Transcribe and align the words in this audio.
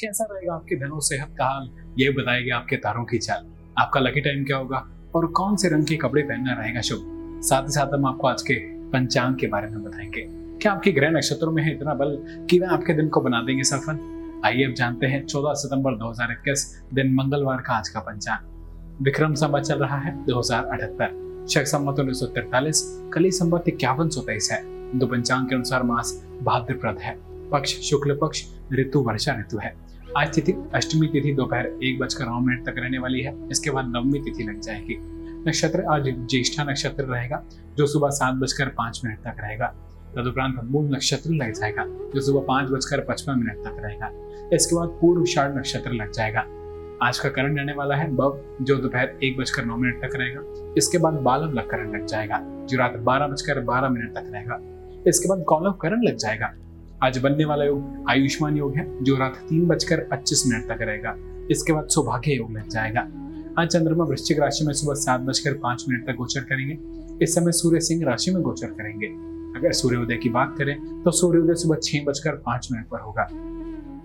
कैसा 0.00 0.26
रहेगा 0.30 0.54
आपके 0.54 0.76
धनो 0.76 1.00
सेहत 1.00 1.28
का 1.38 1.44
हाल 1.44 1.70
ये 1.98 2.10
बताएगी 2.10 2.50
आपके 2.50 2.76
तारों 2.76 3.04
की 3.04 3.18
चाल। 3.18 3.46
आपका 3.78 4.00
लकी 4.00 4.20
टाइम 4.20 4.44
क्या 4.44 4.56
होगा? 4.56 4.88
और 5.14 5.26
कौन 5.26 5.56
से 5.56 5.68
रंग 5.68 5.86
के 5.86 5.96
कपड़े 5.96 6.22
पहनना 6.22 6.52
रहेगा 6.52 6.80
शुभ? 6.80 6.98
साथ 7.42 7.62
ही 7.62 7.68
साथ 7.68 7.94
हम 7.94 8.06
आपको 8.06 8.26
आज 8.26 8.42
के 8.42 8.54
पंचांग 8.90 9.36
के 9.36 9.46
बारे 9.46 9.68
में 9.68 9.84
बताएँगे। 9.84 10.26
क्या 10.30 10.72
आपके 10.72 10.92
ग्रह 10.92 11.10
नक्षत्रों 11.10 11.52
में 11.52 11.62
है 11.62 11.74
इतना 11.76 11.94
बल 11.94 12.46
कि 12.50 12.58
वह 12.58 12.70
आपके 12.70 12.92
दिन 12.92 13.08
को 13.08 13.20
बना 13.20 13.42
देंगे 13.42 13.62
सफल? 13.62 13.98
आइए 14.44 14.64
अब 14.64 14.72
जानते 14.72 15.06
हैं 15.06 15.26
14 15.26 15.52
सितंबर 15.52 15.94
2021 15.94 16.82
दिन 16.94 17.14
मंगलवार 17.14 17.60
का 17.60 17.74
आज 17.74 17.88
का 17.88 18.00
पंचांग। 18.00 19.04
विक्रम 19.04 19.34
संवत 19.34 19.62
चल 19.62 19.78
रहा 19.78 19.98
है 19.98 20.24
दो 20.24 20.38
हज़ार 20.38 20.64
अठहत्तर। 20.64 21.46
शक 21.50 21.66
संवत 21.66 21.98
उन्नीस 21.98 22.20
सौ 22.20 22.26
तिरतालीस, 22.26 23.02
कली 23.12 23.30
संवत 23.30 23.64
इक्यावन 23.68 24.08
सौ 24.08 24.20
तेईस 24.20 24.48
है। 24.52 24.62
दो 24.98 25.06
पंचांग 25.06 25.48
के 25.48 25.54
अनुसार 25.54 25.82
मास 25.82 26.26
भाद्रप्रद 26.42 26.98
है। 26.98 27.16
पक्ष 27.50 27.80
शुक्ल 27.80 28.18
पक्ष, 28.22 28.44
ऋतु, 28.72 29.00
वर्षा 29.00 29.32
ऋतु 29.40 29.58
है। 29.58 29.85
आज 30.16 30.34
तिथि 30.34 30.52
अष्टमी 30.74 31.06
तिथि 31.06 31.32
दोपहर 31.32 31.66
एक 31.84 31.98
बजकर 31.98 32.24
नौ 32.24 32.38
मिनट 32.40 32.64
तक 32.66 32.74
रहने 32.78 32.98
वाली 32.98 33.20
है। 33.20 33.48
इसके 33.50 33.70
बाद 33.70 33.88
नवमी 33.96 34.18
तिथि 34.18 34.44
लग 34.44 34.60
जाएगी। 34.60 34.96
नक्षत्र 35.48 35.84
आज 35.84 36.04
ज्येष्ठा 36.08 36.64
नक्षत्र 36.64 37.04
रहेगा, 37.04 37.42
जो 37.76 37.86
सुबह 37.86 38.10
सात 38.10 38.34
बजकर 38.34 38.68
पाँच 38.68 39.00
मिनट 39.04 39.18
तक 39.18 39.36
रहेगा। 39.40 39.66
तदुपरांत 40.16 40.60
मूल 40.64 40.84
नक्षत्र 40.94 41.30
लग 41.30 41.52
जाएगा, 41.52 41.84
जो 41.86 42.20
सुबह 42.20 42.40
पाँच 42.40 42.70
बजकर 42.70 43.00
पचपन 43.00 43.38
मिनट 43.38 43.56
तक 43.56 43.76
रहेगा। 43.78 44.10
इसके 44.52 44.76
बाद 44.76 44.88
पूर्व 44.88 45.24
षाढ़ 45.24 45.54
नक्षत्र 45.54 45.90
लग 45.90 46.12
जाएगा। 46.12 46.40
आज 47.02 47.18
का 47.18 47.28
करण 47.28 47.56
रहने 47.56 47.72
वाला 47.72 47.96
है, 47.96 48.10
बब, 48.10 48.56
जो 48.62 48.76
दोपहर 48.76 49.18
एक 49.24 49.36
बजकर 49.36 49.64
नौ 49.64 49.76
मिनट 49.76 50.02
तक 50.02 50.16
रहेगा। 50.16 50.74
इसके 50.78 50.98
बाद 50.98 51.14
बालव 51.14 51.52
लग 51.52 51.70
करण 51.70 51.92
लग 51.94 52.06
जाएगा, 52.06 52.66
जो 52.66 52.78
रात 52.78 52.96
बारह 52.96 53.26
बजकर 53.26 53.60
बारह 53.60 53.88
मिनट 53.88 54.14
तक 54.14 54.30
रहेगा। 54.32 54.60
इसके 55.06 55.28
बाद 55.28 55.44
कौलव 55.48 55.72
करण 55.72 56.02
लग 56.02 56.16
जाएगा 56.16 56.54
आज 57.02 57.16
बनने 57.18 57.44
वाला 57.44 57.64
योग 57.64 58.04
आयुष्मान 58.10 58.56
योग 58.56 58.76
है, 58.76 58.84
जो 59.04 59.16
रात 59.16 59.34
तीन 59.48 59.66
बजकर 59.66 60.00
पच्चीस 60.10 60.42
मिनट 60.46 60.64
तक 60.64 60.82
रहेगा। 60.82 61.14
इसके 61.50 61.72
बाद 61.72 61.88
सौभाग्य 61.88 62.32
योग 62.32 62.52
लग 62.52 62.68
जाएगा। 62.68 63.00
आज 63.58 63.68
चंद्रमा 63.68 64.04
वृश्चिक 64.04 64.38
राशि 64.40 64.64
में 64.64 64.72
सुबह 64.72 64.94
सात 64.94 65.20
बजकर 65.20 65.54
पाँच 65.54 65.84
मिनट 65.88 66.06
तक 66.06 66.16
गोचर 66.16 66.40
करेंगे। 66.42 66.78
इस 67.24 67.34
समय 67.34 67.52
सूर्य 67.52 67.80
सिंह 67.80 68.04
राशि 68.06 68.30
में 68.30 68.42
गोचर 68.42 68.66
करेंगे। 68.68 69.06
अगर 69.58 69.72
सूर्योदय 69.72 70.16
की 70.16 70.28
बात 70.28 70.54
करें 70.58 71.02
तो 71.02 71.10
सूर्योदय 71.10 71.54
सुबह 71.54 71.76
छह 71.82 72.04
बजकर 72.04 72.36
पाँच 72.46 72.68
मिनट 72.72 72.88
पर 72.88 73.00
होगा 73.00 73.28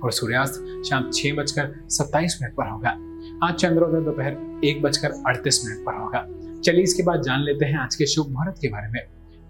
और 0.03 0.11
सूर्यास्त 0.11 0.83
शाम 0.89 1.09
छह 1.13 1.33
बजकर 1.33 1.73
सत्ताईस 1.89 2.37
मिनट 2.41 2.55
पर 2.55 2.69
होगा। 2.69 2.97
आज 3.43 3.55
चंद्रोदय 3.55 4.05
दोपहर 4.05 4.61
एक 4.65 4.81
बजकर 4.81 5.21
अड़तीस 5.27 5.63
मिनट 5.65 5.85
पर 5.85 6.01
होगा। 6.01 6.25
चलिए 6.61 6.83
इसके 6.83 7.03
बाद 7.03 7.21
जान 7.21 7.43
लेते 7.43 7.65
हैं 7.65 7.79
आज 7.79 7.95
के 7.95 8.05
शुभ 8.05 8.29
मुहूर्त 8.29 8.61
के 8.61 8.67
बारे 8.67 8.91
में। 8.91 9.01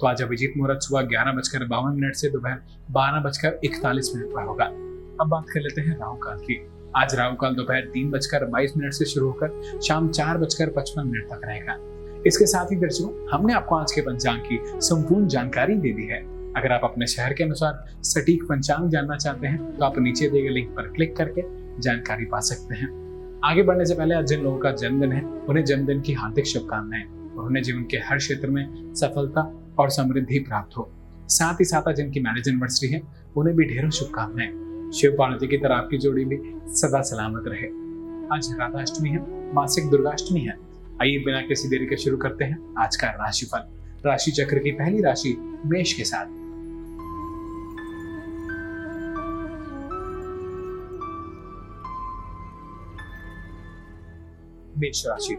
तो 0.01 0.07
आज 0.07 0.21
अभिजीत 0.21 0.53
मुहूर्त 0.57 0.79
सुबह 0.81 1.01
ग्यारह 1.01 1.31
बजकर 1.31 1.63
बावन 1.63 1.95
मिनट 1.95 2.15
से 2.15 2.29
दोपहर 2.29 2.61
बारह 2.91 3.19
बजकर 3.21 3.59
इकतालीस 3.63 4.11
मिनट 4.15 4.29
पर 4.29 4.43
होगा। 4.43 4.65
अब 5.21 5.27
बात 5.29 5.49
कर 5.49 5.59
लेते 5.59 5.81
हैं 5.81 5.97
राहु 5.99 6.15
काल 6.15 6.37
की। 6.37 6.57
आज 6.95 7.15
राहु 7.15 7.35
काल 7.35 7.55
दोपहर 7.55 7.81
तीन 7.93 8.09
बजकर 8.11 8.45
बाईस 8.45 8.73
मिनट 8.77 8.93
से 8.93 9.05
शुरू 9.05 9.27
होकर 9.27 9.79
शाम 9.87 10.09
चार 10.09 10.37
बजकर 10.37 10.69
पचपन 10.69 11.07
मिनट 11.07 11.25
तक 11.25 11.41
रहेगा। 11.45 11.77
इसके 12.27 12.45
साथ 12.45 12.65
ही 12.65 12.75
दर्शकों, 12.75 13.27
हमने 13.31 13.53
आपको 13.53 13.75
आज 13.75 13.91
के 13.91 14.01
पंचांग 14.01 14.39
की 14.39 14.59
संपूर्ण 14.81 15.27
जानकारी 15.27 15.75
दे 15.75 15.93
दी 15.93 16.07
है। 16.07 16.19
अगर 16.53 16.71
आप 16.71 16.81
अपने 16.83 17.07
शहर 17.07 17.33
के 17.33 17.43
अनुसार 17.43 17.85
सटीक 18.03 18.43
पंचांग 18.43 18.89
जानना 18.89 19.17
चाहते 19.17 19.47
हैं 19.47 19.77
तो 19.77 19.85
आप 19.85 19.99
नीचे 19.99 20.29
दिए 20.29 20.41
गए 20.41 20.49
लिंक 20.49 20.75
पर 20.75 20.87
क्लिक 20.87 21.15
करके 21.15 21.43
जानकारी 21.81 22.25
पा 22.25 22.39
सकते 22.39 22.75
हैं। 22.75 22.93
आगे 23.45 23.63
बढ़ने 23.63 23.85
से 23.85 23.95
पहले 23.95 24.15
आज 24.15 24.25
जिन 24.25 24.43
लोगों 24.43 24.59
का 24.59 24.71
जन्मदिन 24.71 25.11
है, 25.11 25.23
उन्हें 25.23 25.65
जन्मदिन 25.65 26.01
की 26.01 26.13
हार्दिक 26.13 26.45
शुभकामनाएँ। 26.45 27.05
और 27.31 27.45
उन्हें 27.45 27.63
जीवन 27.63 27.83
के 27.83 27.97
हर 27.97 28.17
क्षेत्र 28.17 28.47
में 28.47 28.93
सफलता 28.93 29.41
और 29.79 29.89
समृद्धि 29.89 30.39
प्राप्त 30.39 30.77
हो। 30.77 30.91
साथ 31.27 31.53
ही 31.53 31.65
साथ 31.65 31.93
जिनकी 31.93 32.19
मैरिज 32.19 32.49
एनिवर्सरी 32.49 32.89
है। 32.89 33.01
उन्हें 33.37 33.55
भी 33.55 33.63
ढेरों 33.65 33.89
शुभकामनाएँ। 33.89 34.71
शिव 34.91 35.15
पार्वती 35.19 35.47
की 35.47 35.57
तरह 35.57 35.75
आपकी 35.75 35.97
जोड़ी 35.97 36.25
भी 36.25 36.37
सदा 36.67 37.01
सलामत 37.01 37.43
रहे। 37.47 37.67
आज 38.35 38.55
राधाष्टमी 38.59 39.09
है, 39.09 39.53
मासिक 39.53 39.89
दुर्गाष्टमी 39.89 40.39
है। 40.39 40.53
आइए 41.01 41.17
बिना 41.17 41.41
किसी 41.41 41.69
देरी 41.69 41.85
के 41.85 41.97
शुरू 41.97 42.17
करते 42.17 42.45
हैं 42.45 42.73
आज 42.79 42.95
का 42.95 43.07
राशिफल। 43.07 43.59
राशि 44.05 44.31
चक्र 44.31 44.59
की 44.59 44.71
पहली 44.71 45.01
राशि 45.01 45.59
मेष 45.65 45.93
के 45.93 46.03
साथ। 46.03 46.25
मेष 54.77 55.05
राशि। 55.07 55.37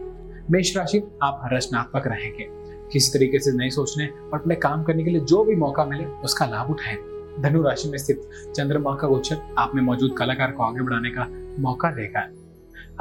मेष 0.51 0.77
राशि, 0.77 1.03
आप 1.23 1.49
रचनात्मक 1.53 2.07
रहेंगे। 2.07 2.62
किसी 2.93 3.17
तरीके 3.17 3.39
से 3.39 3.51
नए 3.51 3.69
सोचने 3.69 4.07
और 4.07 4.39
अपने 4.39 4.55
काम 4.55 4.83
करने 4.83 5.03
के 5.03 5.09
लिए 5.09 5.19
जो 5.19 5.43
भी 5.43 5.55
मौका 5.55 5.85
मिले, 5.85 6.05
उसका 6.05 6.45
लाभ 6.45 6.69
उठाएँ। 6.69 6.97
धनु 7.41 7.61
राशि 7.61 7.89
में 7.89 7.97
स्थित 7.97 8.21
चंद्रमा 8.55 8.95
का 8.95 9.07
गोचर 9.07 9.55
आप 9.57 9.71
में 9.75 9.81
मौजूद 9.83 10.15
कलाकार 10.17 10.51
को 10.51 10.63
आगे 10.63 10.81
बढ़ाने 10.81 11.09
का 11.09 11.27
मौका 11.59 11.91
देगा। 11.91 12.27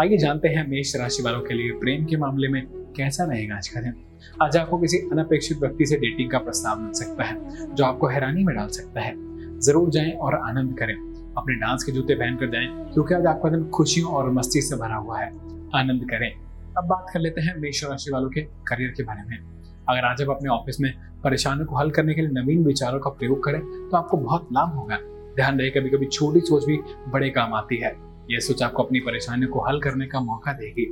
आइए 0.01 0.17
जानते 0.17 0.49
हैं 0.49 0.69
मेष 0.69 0.97
राशि 0.97 1.23
वालों 1.23 1.41
के 1.41 1.55
लिए 1.55 1.73
प्रेम 1.73 2.05
के 2.05 2.17
मामले 2.17 2.49
में 2.49 2.67
कैसा 2.97 3.25
रहेगा 3.25 3.57
आज 3.57 3.69
का 3.69 3.81
दिन। 3.81 3.95
आज 4.43 4.57
आपको 4.57 4.79
किसी 4.79 4.99
अनपेक्षित 4.99 5.59
व्यक्ति 5.59 5.87
से 5.87 5.97
डेटिंग 5.97 6.31
का 6.31 6.39
प्रस्ताव 6.39 6.81
मिल 6.81 6.93
सकता 6.93 7.25
है, 7.25 7.37
जो 7.75 7.85
आपको 7.85 8.07
हैरानी 8.07 8.45
में 8.45 8.57
डाल 8.57 8.69
सकता 8.69 9.01
है। 9.01 9.15
ज़रूर 9.61 9.91
जाएँ 9.91 10.13
और 10.13 10.35
आनंद 10.35 10.79
करें। 10.79 10.95
अपने 11.39 11.55
डांस 11.55 11.85
के 11.85 11.93
जूते 11.93 12.15
पहनकर 12.15 12.51
जाएँ, 12.51 12.67
क्योंकि 12.67 13.15
आज 13.15 13.27
आपका 13.27 13.51
दिन 13.51 13.65
खुशियों 13.65 14.11
और 14.11 14.31
मस्ती 14.31 14.61
से 14.61 14.77
भरा 14.77 14.97
हुआ 14.97 15.21
है। 15.21 15.29
आनंद 15.75 16.11
करें। 16.11 16.31
अब 16.79 16.85
बात 16.85 17.07
कर 17.15 17.21
लेते 17.21 17.41
हैं 17.41 17.57
मेष 17.57 17.85
राशि 17.85 18.11
वालों 18.11 18.31
के 18.31 18.41
करियर 18.41 18.91
के 18.91 19.03
बारे 19.03 19.29
में। 19.29 19.62
अगर 19.89 20.05
आज 20.05 20.23
आप 20.23 20.29
अपने 20.31 20.49
ऑफ़िस 20.49 20.81
में 20.81 20.93
परेशानियों 21.25 21.67
को 21.67 21.77
हल 21.77 21.91
करने 21.91 22.15
के 22.15 22.21
लिए 22.21 22.31
नवीन 22.33 22.65
विचारों 22.65 22.99
का 23.01 23.11
प्रयोग 23.11 23.43
करें 23.45 23.61
तो 23.61 23.97
आपको 23.97 24.17
बहुत 24.17 24.49
लाभ 24.53 24.75
होगा। 24.75 24.97
ध्यान 25.37 25.59
रहे 25.61 25.71
कभी 25.71 25.91
कभी 25.91 26.07
छोटी 26.07 26.41
सोच 26.41 26.65
भी 26.65 26.77
बड़े 27.09 27.31
काम 27.31 27.55
आती 27.55 27.77
है। 27.77 27.91
यह 28.31 28.39
सोच 28.39 28.63
आपको 28.63 28.83
अपनी 28.83 29.01
परेशानियों 29.01 29.51
को 29.53 29.61
हल 29.61 29.81
करने 29.81 30.07
का 30.07 30.21
मौका 30.21 30.53
देगी। 30.53 30.87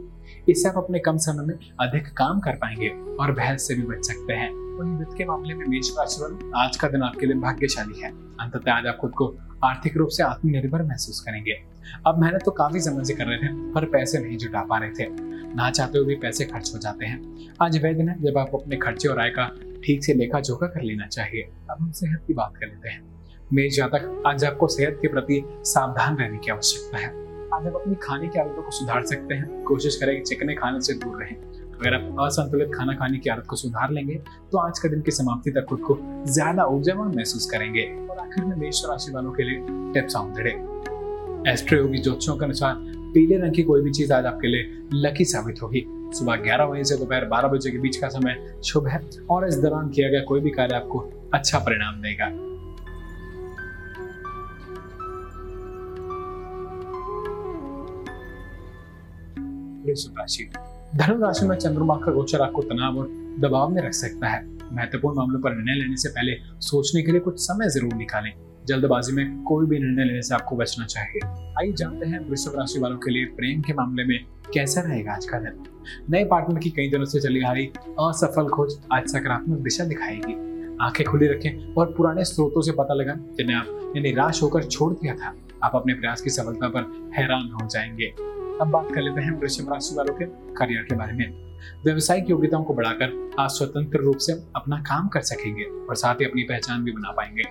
इससे 0.49 0.69
आप 0.69 0.77
अपने 0.77 0.99
कम 0.99 1.17
समय 1.17 1.47
में 1.47 1.55
अधिक 1.81 2.09
काम 2.17 2.41
कर 2.41 2.53
पाएँगे 2.53 2.89
और 3.21 3.33
बहस 3.33 3.69
से 3.69 3.75
भी 3.75 3.83
बच 3.83 4.05
सकते 4.05 4.33
हैं। 4.33 4.51
वित्त 4.99 5.17
के 5.19 5.25
मामले 5.25 5.55
में 5.55 5.67
मेष 5.67 5.91
राशि 5.99 6.51
आज 6.57 6.77
का 6.77 6.89
दिन 6.89 7.03
आपके 7.03 7.27
लिए 7.27 7.37
भाग्यशाली 7.37 8.01
है। 8.01 8.11
अंततः 8.41 8.73
आज 8.73 8.87
आप 8.87 8.97
खुद 8.97 9.11
को 9.11 9.27
आर्थिक 9.65 9.97
रूप 9.97 10.09
से 10.09 10.23
आत्मनिर्भर 10.23 10.83
महसूस 10.83 11.21
करेंगे। 11.21 11.63
अब 12.07 12.21
मेहनत 12.21 12.41
तो 12.45 12.51
काफ़ी 12.51 12.81
समय 12.81 13.05
से 13.05 13.15
कर 13.15 13.25
रहे 13.25 13.39
थे, 13.39 13.73
पर 13.73 13.85
पैसे 13.85 14.19
नहीं 14.19 14.39
जुटा 14.39 14.63
पा 14.63 14.79
रहे 14.79 14.91
थे। 14.91 15.07
ना 15.55 15.71
चाहते 15.71 15.99
हुए 15.99 16.07
भी 16.07 16.15
पैसे 16.15 16.45
खर्च 16.45 16.73
हो 16.75 16.79
जाते 16.79 17.07
हैं। 17.07 17.49
आज 17.63 17.85
वह 17.85 17.93
दिन 17.93 18.09
है 18.09 18.23
जब 18.23 18.39
आप 18.39 18.51
अपने 18.55 18.77
खर्चे 18.77 19.09
और 19.09 19.21
आय 19.21 19.31
का 19.31 19.55
ठीक 19.85 20.05
से 20.05 20.15
लेखा 20.15 20.41
जोखा 20.41 20.67
कर 20.67 20.83
लेना 20.83 21.07
चाहिए। 21.07 21.43
अब 21.71 21.77
हम 21.81 21.91
सेहत 21.91 22.25
की 22.27 22.35
बात 22.35 22.57
कर 22.57 22.67
लेते 22.67 22.89
हैं। 22.89 23.03
मेष 23.53 23.77
जातक 23.77 24.23
आज 24.27 24.45
आपको 24.45 24.69
सेहत 24.69 24.99
के 25.03 25.09
प्रति 25.09 25.43
सावधान 25.47 26.17
रहने 26.17 26.39
की 26.39 26.51
आवश्यकता 26.51 26.99
है। 26.99 27.09
आज 27.55 27.67
आप 27.67 27.75
अपनी 27.75 27.95
खाने 27.95 28.29
की 28.29 28.39
आदतों 28.39 28.63
को 28.63 28.71
सुधार 28.71 29.07
सकते 29.07 29.35
हैं। 29.35 29.63
कोशिश 29.63 29.97
करें 29.97 30.17
कि 30.17 30.23
चिकने 30.23 30.55
खाने 30.55 30.81
से 30.81 30.95
दूर 30.95 31.23
रहें। 31.23 31.50
अगर 31.81 31.95
आप 31.95 32.17
असंतुलित 32.21 32.71
खाना 32.75 32.93
खाने 32.95 33.19
की 33.19 33.31
आदत 33.31 33.47
को 33.49 33.57
सुधार 33.57 33.91
लेंगे 33.91 34.15
तो 34.53 34.59
आज 34.59 34.79
का 34.79 34.89
दिन 34.89 35.01
की 35.03 35.11
समाप्ति 35.11 35.51
तक 35.51 35.65
खुद 35.69 35.81
को 35.81 35.99
ज़्यादा 36.33 36.65
ऊर्जावान 36.69 37.15
महसूस 37.17 37.51
करेंगे। 37.51 37.85
और 38.07 38.19
आखिर 38.19 38.45
में 38.45 38.57
मेष 38.57 38.83
राशि 38.87 39.13
वालों 39.13 39.33
के 39.33 39.43
लिए 39.43 39.93
टिप्स 39.95 40.17
आउंडेडे 40.17 40.51
एस्ट्रो 41.53 41.79
योगी 41.79 41.99
ज्योतिषों 41.99 42.37
के 42.37 42.45
अनुसार, 42.45 42.75
पीले 43.15 43.37
रंग 43.39 43.55
की 43.55 43.63
कोई 43.63 43.83
भी 43.83 43.91
चीज़ 43.91 44.13
आज 44.13 44.27
आपके 44.27 44.49
लिए 44.49 44.63
लकी 44.95 45.25
साबित 45.25 45.63
होगी। 45.63 45.85
सुबह 46.15 46.37
ग्यारह 46.43 46.67
बजे 46.67 46.85
से 46.85 46.97
दोपहर 46.97 47.25
बारह 47.27 47.49
बजे 47.49 47.71
के 47.71 47.79
बीच 47.79 47.97
का 47.97 48.09
समय 48.09 48.37
शुभ 48.65 48.87
है, 48.89 49.01
और 49.31 49.49
इस 49.49 49.59
दौरान 49.59 49.89
किया 49.89 50.09
गया 50.09 50.21
कोई 50.29 50.41
भी 50.41 50.51
कार्य 50.51 50.75
आपको 50.75 50.99
अच्छा 51.35 51.59
परिणाम 51.61 52.03
देगा। 52.03 52.29
राशि। 60.19 60.51
धनु 60.97 61.21
राशि 61.23 61.47
में 61.47 61.57
चंद्रमा 61.57 61.95
का 61.97 62.13
गोचर 62.13 62.41
आपको 62.41 62.63
तनाव 62.63 62.97
और 62.99 63.09
दबाव 63.41 63.69
में 63.71 63.83
रख 63.83 63.93
सकता 63.93 64.29
है। 64.29 64.43
महत्वपूर्ण 64.73 65.17
मामलों 65.17 65.41
पर 65.41 65.51
निर्णय 65.51 65.75
लेने 65.75 65.97
से 65.97 66.09
पहले 66.09 66.33
सोचने 66.61 67.03
के 67.03 67.13
लिए 67.13 67.21
कुछ 67.21 67.39
समय 67.41 67.69
ज़रूर 67.69 67.93
निकालें। 67.95 68.33
जल्दबाजी 68.67 69.13
में 69.13 69.43
कोई 69.43 69.67
भी 69.67 69.79
निर्णय 69.79 70.05
लेने 70.05 70.23
से 70.23 70.35
आपको 70.35 70.57
बचना 70.57 70.87
चाहिए। 70.87 71.21
आइए 71.61 71.73
जानते 71.73 72.07
हैं 72.07 72.19
वृषभ 72.29 72.57
राशि 72.57 72.79
वालों 72.79 72.97
के 72.97 73.11
लिए 73.11 73.25
प्रेम 73.25 73.61
के 73.61 73.73
मामले 73.73 74.05
में 74.05 74.19
कैसा 74.55 74.81
रहेगा 74.81 75.13
आज 75.13 75.27
का 75.27 75.39
दिन। 75.39 75.63
नए 76.11 76.25
पार्टनर 76.25 76.59
की 76.59 76.71
कई 76.71 76.89
दिनों 76.89 77.05
से 77.05 77.21
चली 77.21 77.43
आ 77.43 77.53
रही 77.53 77.67
असफल 78.01 78.49
खोज 78.49 78.79
आज 78.93 79.07
सकारात्मक 79.07 79.59
दिशा 79.59 79.85
दिखाएगी। 79.85 80.35
आँखें 80.81 81.07
खुली 81.07 81.27
रखें 81.27 81.75
और 81.75 81.95
पुराने 81.97 82.25
स्रोतों 82.25 82.61
से 82.61 82.73
पता 82.73 82.95
लगा 82.95 83.15
जिन्हें 83.37 83.57
आपने 83.57 84.01
निराश 84.01 84.43
होकर 84.43 84.65
छोड़ 84.65 84.93
दिया 84.93 85.15
था। 85.15 85.35
आप 85.65 85.73
अपने 85.75 85.95
प्रयास 85.95 86.21
की 86.21 86.31
सफलता 86.31 86.69
पर 86.69 87.13
हैरान 87.17 87.51
हो 87.53 87.69
जाएँगे। 87.69 88.13
अब 88.61 88.71
बात 88.71 88.89
कर 88.95 89.01
लेते 89.01 89.21
हैं 89.21 89.31
वृषभ 89.33 89.73
राशि 89.73 89.95
वालों 89.97 90.15
के 90.15 90.25
करियर 90.55 90.83
के 90.83 90.95
बारे 90.97 91.13
में। 91.13 91.49
व्यवसायिक 91.85 92.31
योग्यताओं 92.31 92.65
को 92.65 92.75
बढ़ाकर 92.75 93.35
आप 93.39 93.49
स्वतंत्र 93.51 93.99
रूप 93.99 94.17
से 94.17 94.33
अपना 94.57 94.79
काम 94.81 95.09
कर 95.09 95.21
सकेंगे 95.21 95.65
और 95.65 95.97
साथ 95.97 96.15
ही 96.15 96.25
अपनी 96.25 96.43
पहचान 96.43 96.85
भी 96.85 96.93
बना 96.93 97.13
पाएँगे। 97.13 97.45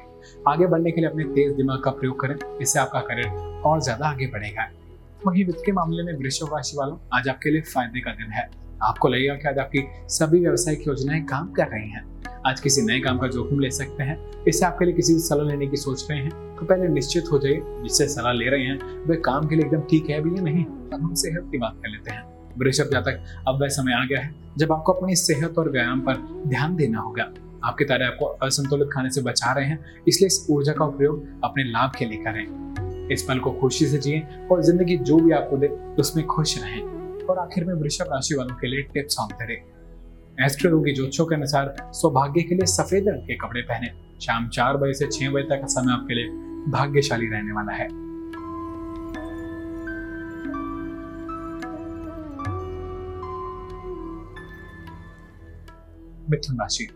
आगे 0.48 0.68
बढ़ने 0.68 0.92
के 0.92 1.02
लिए 1.02 1.10
अपने 1.10 1.24
तेज 1.26 1.56
दिमाग 1.56 1.82
का 1.84 1.92
प्रयोग 1.92 2.20
करें, 2.22 2.36
इससे 2.62 2.80
आपका 2.80 3.00
करियर 3.00 3.62
और 3.66 3.82
ज़्यादा 3.82 4.08
आगे 4.08 4.28
बढ़ेगा। 4.28 4.70
वही 5.28 5.44
वित्त 5.44 5.62
के 5.66 5.72
मामले 5.72 6.04
में 6.04 6.14
वृषभ 6.14 6.54
राशि 6.54 6.78
वालों, 6.78 6.98
आज 7.14 7.28
आपके 7.30 7.52
लिए 7.52 7.62
फ़ायदे 7.64 8.00
का 8.00 8.12
दिन 8.12 8.32
है। 8.32 8.50
आपको 8.84 9.08
लगेगा 9.08 9.36
कि 9.36 9.48
आज 9.48 9.58
आपकी 9.60 9.84
सभी 10.10 10.40
व्यवसायिक 10.40 10.88
योजनाएँ 10.88 11.24
काम 11.26 11.52
कर 11.52 11.68
रही 11.68 11.90
हैं। 11.90 12.04
आज 12.46 12.60
किसी 12.60 12.82
नए 12.82 13.00
काम 13.00 13.18
का 13.20 13.28
जोखिम 13.28 13.60
ले 13.60 13.70
सकते 13.72 14.04
हैं, 14.04 14.18
इससे 14.48 14.66
आपके 14.66 14.86
लिए 14.86 14.94
किसी 14.94 15.14
से 15.14 15.20
सलाह 15.20 15.48
लेने 15.48 15.68
की 15.68 15.78
सोच 15.78 16.06
रहे 16.10 16.20
हैं 16.20 16.30
तो 16.56 16.66
पहले 16.66 16.88
निश्चित 16.90 17.32
हो 17.32 17.40
जाइए 17.40 17.62
जिससे 17.84 18.08
सलाह 18.08 18.34
ले 18.34 18.50
रहे 18.50 18.66
हैं, 18.66 19.06
वे 19.08 19.16
काम 19.18 19.48
के 19.48 19.56
लिए 19.56 19.66
एकदम 19.66 19.82
ठीक 19.90 20.10
है 20.10 20.20
भी 20.22 20.30
या 20.30 20.44
नहीं। 20.44 20.66
हम 20.94 21.14
सेहत 21.16 21.48
की 21.52 21.58
बात 21.58 21.76
कर 21.76 21.90
लेते 21.90 22.12
हैं। 22.12 22.24
वृषभ 22.60 22.90
जातक 22.92 23.24
अब 23.48 23.62
वह 23.62 23.68
समय 23.70 23.94
आ 23.94 24.04
गया 24.06 24.20
है, 24.20 24.34
जब 24.58 24.72
आपको 24.72 24.94
अपनी 24.94 25.16
सेहत 25.16 25.58
और 25.58 25.70
व्यायाम 25.72 26.02
पर 26.02 26.16
ध्यान 26.48 26.76
देना 26.76 27.00
होगा। 27.00 27.24
आपके 27.64 27.86
तारे 27.86 28.06
आपको 28.06 28.26
असंतुलित 28.46 28.90
खाने 28.94 29.10
से 29.10 29.22
बचा 29.22 29.52
रहे 29.54 29.66
हैं, 29.66 30.04
इसलिए 30.08 30.28
इस 30.28 30.46
ऊर्जा 30.50 30.74
का 30.74 30.86
उपयोग 30.86 31.26
अपने 31.44 31.64
लाभ 31.64 31.92
के 31.98 32.06
लिए 32.06 32.24
करें। 32.24 33.10
इस 33.12 33.24
पल 33.24 33.40
को 33.40 33.52
खुशी 33.52 33.88
से 33.88 33.98
जिए 33.98 34.22
और 34.52 34.64
ज़िंदगी 34.64 34.98
जो 35.00 35.18
भी 35.18 35.32
आपको 35.32 35.58
दे, 35.58 35.68
उसमें 36.00 36.26
खुश 36.28 36.58
रहें। 36.62 36.82
और 37.26 37.38
आखिर 37.38 37.66
में 37.66 37.74
वृषभ 37.74 38.14
राशि 38.14 38.36
वालों 38.36 38.56
के 38.56 38.68
लिए 38.68 38.82
टिप्स 38.94 39.20
ऑन 39.20 39.36
करें। 39.40 39.58
एस्ट्रोलॉजी 40.42 40.84
की 40.84 40.96
ज्योतिषों 40.96 41.26
के 41.26 41.36
अनुसार 41.36 41.74
सौभाग्य 41.94 42.42
के 42.42 42.56
लिए 42.56 42.66
सफ़ेद 42.66 43.08
रंग 43.10 43.22
के 43.22 43.36
कपड़े 43.38 43.62
पहने। 43.62 43.88
शाम 44.22 44.48
चार 44.48 44.78
बजे 44.78 44.94
से 44.94 45.08
छह 45.08 45.30
बजे 45.32 45.44
तक 45.44 45.62
का 45.62 45.68
समय 45.68 45.94
आपके 45.94 46.14
लिए 46.14 46.28
भाग्यशाली 46.72 47.28
रहने 47.28 47.52
वाला 47.52 47.74
है। 47.74 47.88
मिथुन 56.30 56.60
राशि। 56.62 56.88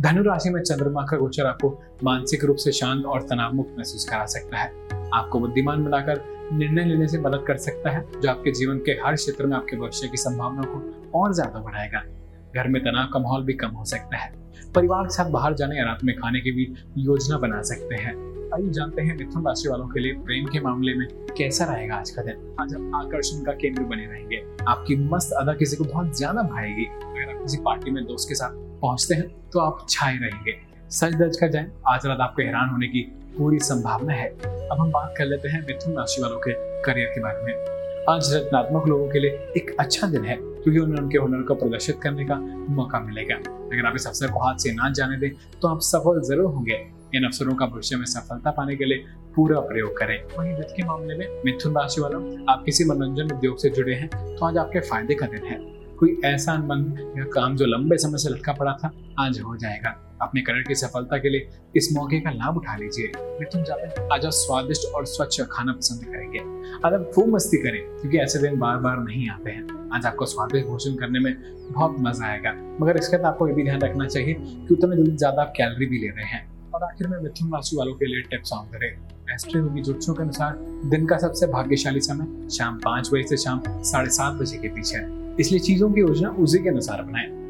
धनु 0.00 0.22
राशि 0.22 0.50
में 0.50 0.62
चंद्रमा 0.62 1.02
का 1.02 1.16
गोचर 1.16 1.46
आपको 1.46 1.70
मानसिक 2.04 2.44
रूप 2.44 2.56
से 2.56 2.72
शांत 2.72 3.04
और 3.06 3.22
तनाव 3.22 3.54
मुक्त 3.54 3.74
महसूस 3.78 4.08
करा 4.08 4.26
सकता 4.26 4.58
है। 4.58 4.72
आपको 5.14 5.40
बुद्धिमान 5.40 5.84
बनाकर 5.84 6.24
निर्णय 6.52 6.84
लेने 6.84 7.08
से 7.08 7.18
मदद 7.18 7.44
कर 7.46 7.56
सकता 7.58 7.90
है, 7.90 8.04
जो 8.12 8.30
आपके 8.30 8.50
जीवन 8.52 8.78
के 8.78 8.92
हर 9.04 9.14
क्षेत्र 9.14 9.46
में 9.46 9.56
आपके 9.56 9.76
भविष्य 9.76 10.08
की 10.08 10.16
संभावनाओं 10.18 10.74
को 10.74 11.20
और 11.20 11.34
ज़्यादा 11.34 11.60
बढ़ाएगा। 11.60 12.02
घर 12.56 12.68
में 12.68 12.82
तनाव 12.82 13.10
का 13.12 13.18
माहौल 13.18 13.44
भी 13.44 13.52
कम 13.54 13.70
हो 13.70 13.84
सकता 13.84 14.16
है। 14.16 14.32
परिवार 14.74 15.04
के 15.04 15.14
साथ 15.14 15.30
बाहर 15.30 15.54
जाने 15.54 15.76
या 15.76 15.84
रात 15.84 16.04
में 16.04 16.14
खाने 16.16 16.40
की 16.40 16.50
भी 16.50 16.72
योजना 16.98 17.38
बना 17.38 17.60
सकते 17.62 17.94
हैं। 17.94 18.14
आइए 18.54 18.70
जानते 18.70 19.02
हैं 19.02 19.16
मिथुन 19.16 19.46
राशि 19.46 19.68
वालों 19.68 19.86
के 19.88 20.00
लिए 20.00 20.12
प्रेम 20.20 20.46
के 20.46 20.60
मामले 20.60 20.94
में 20.94 21.06
कैसा 21.38 21.64
रहेगा 21.64 21.96
आज 21.96 22.10
का 22.10 22.22
दिन। 22.22 22.56
आज 22.60 22.74
आप 22.74 23.04
आकर्षण 23.04 23.44
का 23.44 23.52
केंद्र 23.52 23.82
बने 23.82 24.06
रहेंगे। 24.06 24.42
आपकी 24.68 24.96
मस्त 25.04 25.32
अदा 25.32 25.54
किसी 25.54 25.76
को 25.76 25.84
बहुत 25.84 26.16
ज़्यादा 26.18 26.42
भाएगी। 26.44 26.86
अगर 26.86 27.34
आप 27.34 27.42
किसी 27.42 27.58
पार्टी 27.64 27.90
में 27.90 28.04
दोस्त 28.06 28.28
के 28.28 28.34
साथ 28.34 28.56
पहुँचते 28.80 29.14
हैं 29.14 29.28
तो 29.52 29.60
आप 29.60 29.86
छाए 29.88 30.16
रहेंगे। 30.16 30.58
सच 30.90 31.14
दर्ज 31.14 31.36
कर 31.36 31.48
जाए, 31.48 31.70
आज 31.88 32.06
रात 32.06 32.20
आपको 32.20 32.42
हैरान 32.42 32.68
होने 32.68 32.88
की 32.88 33.02
पूरी 33.36 33.58
संभावना 33.60 34.12
है। 34.12 34.28
अब 34.28 34.76
हम 34.80 34.90
बात 34.90 35.14
कर 35.18 35.24
लेते 35.24 35.48
हैं 35.48 35.60
मिथुन 35.66 35.96
राशि 35.98 36.22
वालों 36.22 36.38
के 36.38 36.52
करियर 36.82 37.08
के 37.08 37.20
बारे 37.20 37.44
में। 37.44 38.04
आज 38.08 38.34
रचनात्मक 38.34 38.86
लोगों 38.88 39.08
के 39.08 39.18
लिए 39.18 39.30
एक 39.56 39.74
अच्छा 39.80 40.06
दिन 40.06 40.24
है। 40.24 40.36
क्योंकि 40.62 40.78
उन्हें 40.80 41.02
उनके 41.02 41.18
हुनर 41.18 41.42
को 41.42 41.54
प्रदर्शित 41.54 42.00
करने 42.02 42.24
का 42.24 42.36
मौका 42.70 43.00
मिलेगा। 43.00 43.34
अगर 43.34 43.86
आप 43.86 43.94
इस 43.96 44.06
अवसर 44.06 44.30
को 44.32 44.40
हाथ 44.40 44.58
से 44.58 44.72
ना 44.72 44.90
जाने 44.92 45.16
दें 45.18 45.30
तो 45.62 45.68
आप 45.68 45.80
सफल 45.82 46.20
ज़रूर 46.28 46.52
होंगे। 46.54 46.78
इन 47.14 47.24
अवसरों 47.24 47.54
का 47.54 47.66
भविष्य 47.66 47.96
में 47.96 48.04
सफलता 48.06 48.50
पाने 48.50 48.76
के 48.76 48.84
लिए 48.84 49.04
पूरा 49.36 49.60
प्रयोग 49.62 49.96
करें। 49.98 50.16
वहीं 50.38 50.54
वित्त 50.54 50.72
के 50.76 50.82
मामले 50.84 51.16
में 51.16 51.26
मिथुन 51.44 51.76
राशि 51.76 52.00
वालों, 52.00 52.22
आप 52.48 52.62
किसी 52.66 52.84
मनोरंजन 52.84 53.34
उद्योग 53.34 53.58
से 53.58 53.70
जुड़े 53.70 53.94
हैं 53.94 54.08
तो 54.08 54.46
आज 54.46 54.58
आपके 54.58 54.80
फ़ायदे 54.80 55.14
का 55.14 55.26
दिन 55.26 55.46
है। 55.46 55.58
कोई 56.00 56.20
ऐसा 56.24 56.58
मन 56.58 57.14
या 57.18 57.24
काम 57.24 57.56
जो 57.56 57.66
लंबे 57.66 57.96
समय 57.98 58.18
से 58.18 58.28
लटका 58.28 58.52
पड़ा 58.52 58.72
था, 58.72 58.90
आज 59.18 59.40
हो 59.40 59.56
जाएगा। 59.56 59.90
अपने 60.22 60.40
करियर 60.40 60.64
की 60.68 60.74
सफलता 60.74 61.18
के 61.18 61.28
लिए 61.28 61.48
इस 61.76 61.88
मौके 61.92 62.20
का 62.20 62.30
लाभ 62.30 62.56
उठा 62.56 62.76
लीजिए। 62.76 63.12
मिथुन 63.40 63.64
जाते 63.64 64.08
आज 64.14 64.24
आप 64.26 64.32
स्वादिष्ट 64.32 64.94
और 64.94 65.06
स्वच्छ 65.06 65.40
खाना 65.40 65.72
पसंद 65.72 66.04
करेंगे। 66.04 66.38
आज 66.86 66.94
आप 66.94 67.10
खूब 67.14 67.34
मस्ती 67.34 67.56
करें, 67.56 67.80
क्योंकि 68.00 68.18
ऐसे 68.18 68.38
दिन 68.38 68.58
बार 68.58 68.78
बार 68.78 68.98
नहीं 68.98 69.28
आते 69.30 69.50
हैं। 69.50 69.90
आज 69.94 70.06
आपको 70.06 70.26
स्वादिष्ट 70.26 70.66
भोजन 70.66 70.96
करने 70.96 71.20
में 71.20 71.34
बहुत 71.72 71.96
मज़ा 72.00 72.26
आएगा। 72.26 72.52
मगर 72.80 72.96
इसके 72.96 73.16
साथ 73.16 73.24
आपको 73.24 73.48
ये 73.48 73.54
भी 73.54 73.64
ध्यान 73.64 73.80
रखना 73.80 74.06
चाहिए 74.06 74.34
कि 74.34 74.74
उतने 74.74 74.96
जल्दी 74.96 75.16
ज़्यादा 75.16 75.42
आप 75.42 75.52
कैलोरी 75.56 75.86
भी 75.86 75.98
ले 75.98 76.08
रहे 76.08 76.24
हैं। 76.24 76.72
और 76.74 76.82
आखिर 76.82 77.08
में 77.08 77.18
मिथुन 77.18 77.54
राशि 77.54 77.76
वालों 77.76 77.94
के 77.94 78.06
लिए 78.06 78.22
टिप्स 78.22 78.52
ऑन 78.52 78.66
करें। 78.66 78.90
के 80.14 80.22
अनुसार 80.22 80.56
दिन 80.90 81.06
का 81.06 81.18
सबसे 81.18 81.46
भाग्यशाली 81.46 82.00
समय 82.00 82.48
शाम 82.48 82.78
पाँच 82.78 83.10
बजे 83.12 83.22
से 83.22 83.36
शाम 83.36 83.62
साढ़े 83.66 84.10
सात 84.10 84.34
बजे 84.34 84.58
के 84.58 84.68
बीच 84.68 84.94
है। 84.94 85.19
इसलिए 85.40 85.60
चीज़ों 85.60 85.92
की 85.92 86.00
योजना 86.00 86.28
उसी 86.28 86.58
के 86.58 86.68
अनुसार 86.68 87.02
बनाए। 87.02 87.40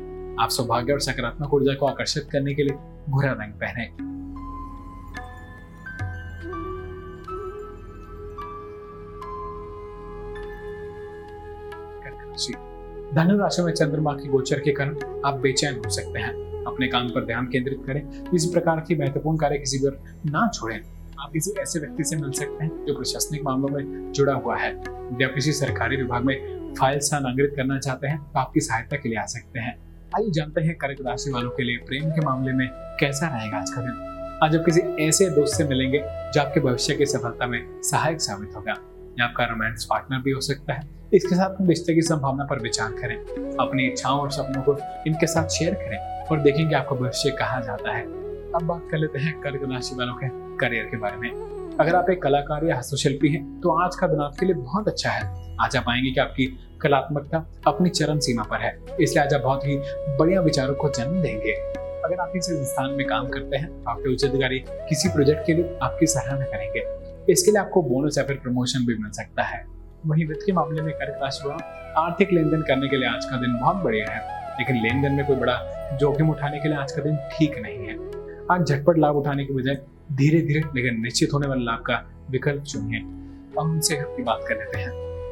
आप 0.45 0.51
सौभाग्य 0.51 0.93
और 0.93 1.01
सकारात्मक 1.01 1.55
ऊर्जा 1.55 1.75
को 1.75 1.87
आकर्षित 1.87 2.29
करने 2.33 2.55
के 2.55 2.63
लिए 2.63 2.75
भूरा 3.09 3.33
रंग 3.33 3.53
पहने। 3.53 4.11
धनु 13.15 13.39
राशि 13.39 13.63
में 13.63 13.73
चंद्रमा 13.73 14.13
के 14.13 14.29
गोचर 14.29 14.59
के 14.61 14.73
कारण 14.73 14.97
आप 15.27 15.35
बेचैन 15.35 15.75
हो 15.75 15.91
सकते 15.91 16.19
हैं। 16.19 16.65
अपने 16.65 16.89
काम 16.89 17.09
पर 17.09 17.27
ध्यान 17.27 17.47
केंद्रित 17.47 17.83
करें। 17.87 18.33
इस 18.35 18.47
प्रकार 18.47 18.81
की 18.81 18.97
महत्वपूर्ण 18.97 19.39
कार्य 19.39 19.59
किसी 19.59 19.79
पर 19.79 20.03
ना 20.27 20.51
छोड़ें। 20.55 20.81
आप 21.21 21.31
किसी 21.33 21.51
ऐसे 21.51 21.81
व्यक्ति 21.81 22.05
से 22.05 22.17
मिल 22.17 22.31
सकते 22.31 22.65
हैं 22.65 22.85
जो 22.87 22.95
प्रशासनिक 22.95 23.43
मामलों 23.45 23.69
में 23.69 24.13
जुड़ा 24.13 24.35
हुआ 24.35 24.57
है। 24.57 24.77
या 25.21 25.29
किसी 25.29 25.53
सरकारी 25.53 25.97
विभाग 25.97 26.25
में 26.25 26.60
फ़ाइल 26.79 26.99
स्थानांतरित 26.99 27.53
करना 27.57 27.79
चाहते 27.79 28.07
हैं 28.07 28.19
तो 28.19 28.39
आपकी 28.39 28.61
सहायता 28.61 28.97
के 28.97 29.09
लिए 29.09 29.19
आ 29.19 29.25
सकते 29.27 29.61
हैं? 29.61 29.75
आइए 30.17 30.31
जानते 30.31 30.61
हैं 30.61 30.75
कर्क 30.77 30.97
राशि 31.07 31.31
वालों 31.31 31.51
के 31.51 31.63
लिए 31.63 31.77
प्रेम 31.77 32.11
के 32.11 32.21
मामले 32.21 32.53
में 32.53 32.69
कैसा 33.01 33.29
रहेगा 33.29 33.59
आज 33.59 33.71
का 33.71 33.81
दिन। 33.81 34.39
आज 34.45 34.57
आप 34.57 34.65
किसी 34.65 34.81
ऐसे 35.05 35.29
दोस्त 35.31 35.57
से 35.57 35.65
मिलेंगे 35.65 35.99
जो 35.99 36.41
आपके 36.41 36.61
भविष्य 36.61 36.95
की 36.95 37.07
सफलता 37.07 37.47
में 37.47 37.83
सहायक 37.83 38.21
साबित 38.21 38.57
होगा। 38.57 38.75
या 39.19 39.25
आपका 39.25 39.45
रोमांस 39.45 39.87
पार्टनर 39.91 40.19
भी 40.19 40.31
हो 40.31 40.41
सकता 40.41 40.73
है। 40.73 40.89
इसके 41.15 41.35
साथ 41.35 41.57
रिश्ते 41.61 41.95
की 41.95 42.03
संभावना 42.03 42.45
पर 42.45 42.59
विचार 42.59 42.93
करें। 42.93 43.17
अपनी 43.57 43.87
इच्छाओं 43.87 44.21
और 44.21 44.31
सपनों 44.31 44.63
को 44.63 44.77
इनके 45.07 45.27
साथ 45.27 45.49
शेयर 45.49 45.75
करें 45.75 45.99
और 46.27 46.41
देखेंगे 46.41 46.75
आपका 46.75 46.97
भविष्य 46.97 47.31
कहाँ 47.31 47.63
जाता 47.63 47.93
है। 47.93 48.03
अब 48.53 48.63
बात 48.63 48.89
कर 48.91 48.99
लेते 48.99 49.19
हैं 49.19 49.41
कर्क 49.41 49.61
राशि 49.73 49.95
वालों 49.95 50.15
के 50.15 50.29
करियर 50.57 50.85
के 50.85 50.97
बारे 50.97 51.17
में। 51.17 51.31
अगर 51.81 51.94
आप 51.97 52.09
एक 52.11 52.21
कलाकार 52.23 52.65
या 52.65 52.77
हस्तशिल्पी 52.77 53.29
हैं 53.29 53.61
तो 53.61 53.71
आज 53.82 53.94
का 53.97 54.06
दिन 54.06 54.21
आपके 54.21 54.47
लिए 54.47 54.55
बहुत 54.55 54.88
अच्छा 54.88 55.11
है। 55.11 55.23
आज 55.61 55.77
आप 55.77 55.82
पाएँगे 55.85 56.11
कि 56.11 56.21
आपकी 56.21 56.47
कलात्मकता 56.82 57.38
अपनी 57.67 57.91
चरम 57.91 58.19
सीमा 58.19 58.43
पर 58.43 58.61
है, 58.61 58.73
इसलिए 59.00 59.23
आज 59.23 59.35
आप 59.35 59.41
बहुत 59.41 59.65
ही 59.67 59.77
बढ़िया 60.19 60.41
विचारों 60.41 60.75
को 60.75 60.88
जन्म 60.91 61.23
देंगे। 61.23 61.53
अगर 61.53 62.21
आप 62.21 62.31
किसी 62.32 62.53
संस्थान 62.53 62.91
में 62.91 63.06
काम 63.06 63.29
करते 63.29 63.56
हैं 63.56 63.69
तो 63.69 63.91
आपके 63.91 64.12
उच्च 64.12 64.25
अधिकारी 64.25 64.59
किसी 64.88 65.09
प्रोजेक्ट 65.09 65.47
के 65.47 65.55
लिए 65.55 65.79
आपकी 65.82 66.06
सराहना 66.06 66.47
करेंगे। 66.47 66.82
इसके 67.32 67.50
लिए 67.50 67.61
आपको 67.61 67.83
बोनस 67.83 68.19
या 68.19 68.25
फिर 68.25 68.37
प्रमोशन 68.38 68.85
भी 68.87 68.97
मिल 68.97 69.11
सकता 69.12 69.43
है। 69.43 69.65
वहीं 70.06 70.26
वित्त 70.26 70.43
के 70.47 70.53
मामले 70.53 70.83
में 70.83 70.93
कर्क 70.94 71.19
राशि 71.23 71.49
वाला 71.49 72.03
आर्थिक 72.03 72.33
लेन 72.33 72.50
देन 72.50 72.62
करने 72.62 72.88
के 72.88 72.97
लिए 72.97 73.09
आज 73.09 73.25
का 73.25 73.37
दिन 73.37 73.56
बहुत 73.61 73.76
बढ़िया 73.85 74.11
है, 74.11 74.21
लेकिन 74.59 74.83
लेन 74.83 75.00
देन 75.03 75.12
में 75.12 75.25
कोई 75.26 75.37
बड़ा 75.37 75.56
जोखिम 76.00 76.31
उठाने 76.31 76.61
के 76.61 76.69
लिए 76.69 76.76
आज 76.79 76.93
का 76.93 77.03
दिन 77.03 77.17
ठीक 77.33 77.59
नहीं 77.59 77.87
है। 77.87 77.97
आज 78.50 78.67
झटपट 78.67 78.99
लाभ 78.99 79.17
उठाने 79.17 79.44
के 79.44 79.55
बजाय 79.55 79.81
धीरे 80.11 80.41
धीरे 80.41 80.61
लेकिन 80.77 81.01
निश्चित 81.03 81.33
होने 81.33 81.47
वाले 81.47 81.65
लाभ 81.65 81.83
का 81.87 82.05
विकल्प 82.31 82.62
चुनिए। 82.62 82.99
अब 82.99 83.59
उनसे 83.61 83.97
की 83.97 84.23
बात 84.23 84.45
कर 84.49 84.57
लेते 84.57 84.79
हैं। 84.79 84.91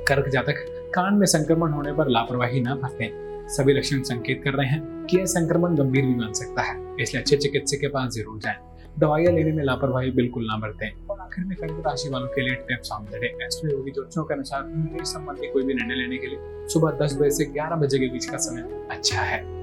कर्क 0.08 0.28
जातक, 0.28 0.64
कान 0.94 1.14
में 1.14 1.26
संक्रमण 1.26 1.72
होने 1.72 1.92
पर 1.92 2.08
लापरवाही 2.08 2.60
न 2.60 2.74
बरतें। 2.74 3.48
सभी 3.48 3.72
लक्षण 3.72 4.02
संकेत 4.02 4.40
कर 4.44 4.54
रहे 4.54 4.66
हैं 4.66 5.06
कि 5.06 5.18
यह 5.18 5.24
संक्रमण 5.26 5.76
गंभीर 5.76 6.06
भी 6.06 6.14
बन 6.14 6.32
सकता 6.32 6.62
है, 6.62 6.76
इसलिए 7.00 7.22
अच्छे 7.22 7.36
चिकित्सक 7.36 7.80
के 7.80 7.88
पास 7.88 8.12
ज़रूर 8.14 8.38
जाएँ। 8.38 8.56
दवाइयाँ 8.98 9.32
लेने 9.32 9.52
में 9.52 9.62
लापरवाही 9.64 10.10
बिल्कुल 10.10 10.46
ना 10.46 10.56
बरतें। 10.58 11.06
और 11.06 11.20
आखिर 11.20 11.44
में 11.44 11.56
कर्क 11.56 11.82
राशि 11.86 12.08
वालों 12.08 12.28
के 12.28 12.40
लिए 12.40 12.54
टिप्स 12.68 12.92
हम 12.92 13.04
दे 13.06 13.26
योगी 13.26 13.90
ज्योतिषों 13.90 14.24
के 14.24 14.34
अनुसार 14.34 15.04
संबंधी 15.04 15.46
कोई 15.46 15.62
भी 15.62 15.74
निर्णय 15.74 15.94
लेने 15.94 16.18
के 16.18 16.26
लिए 16.26 16.66
सुबह 16.68 16.98
दस 17.02 17.16
बजे 17.20 17.30
से 17.30 17.44
ग्यारह 17.52 17.76
बजे 17.76 17.98
के 17.98 18.08
बीच 18.08 18.26
का 18.26 18.38
समय 18.38 18.86
अच्छा 18.90 19.20
है। 19.22 19.57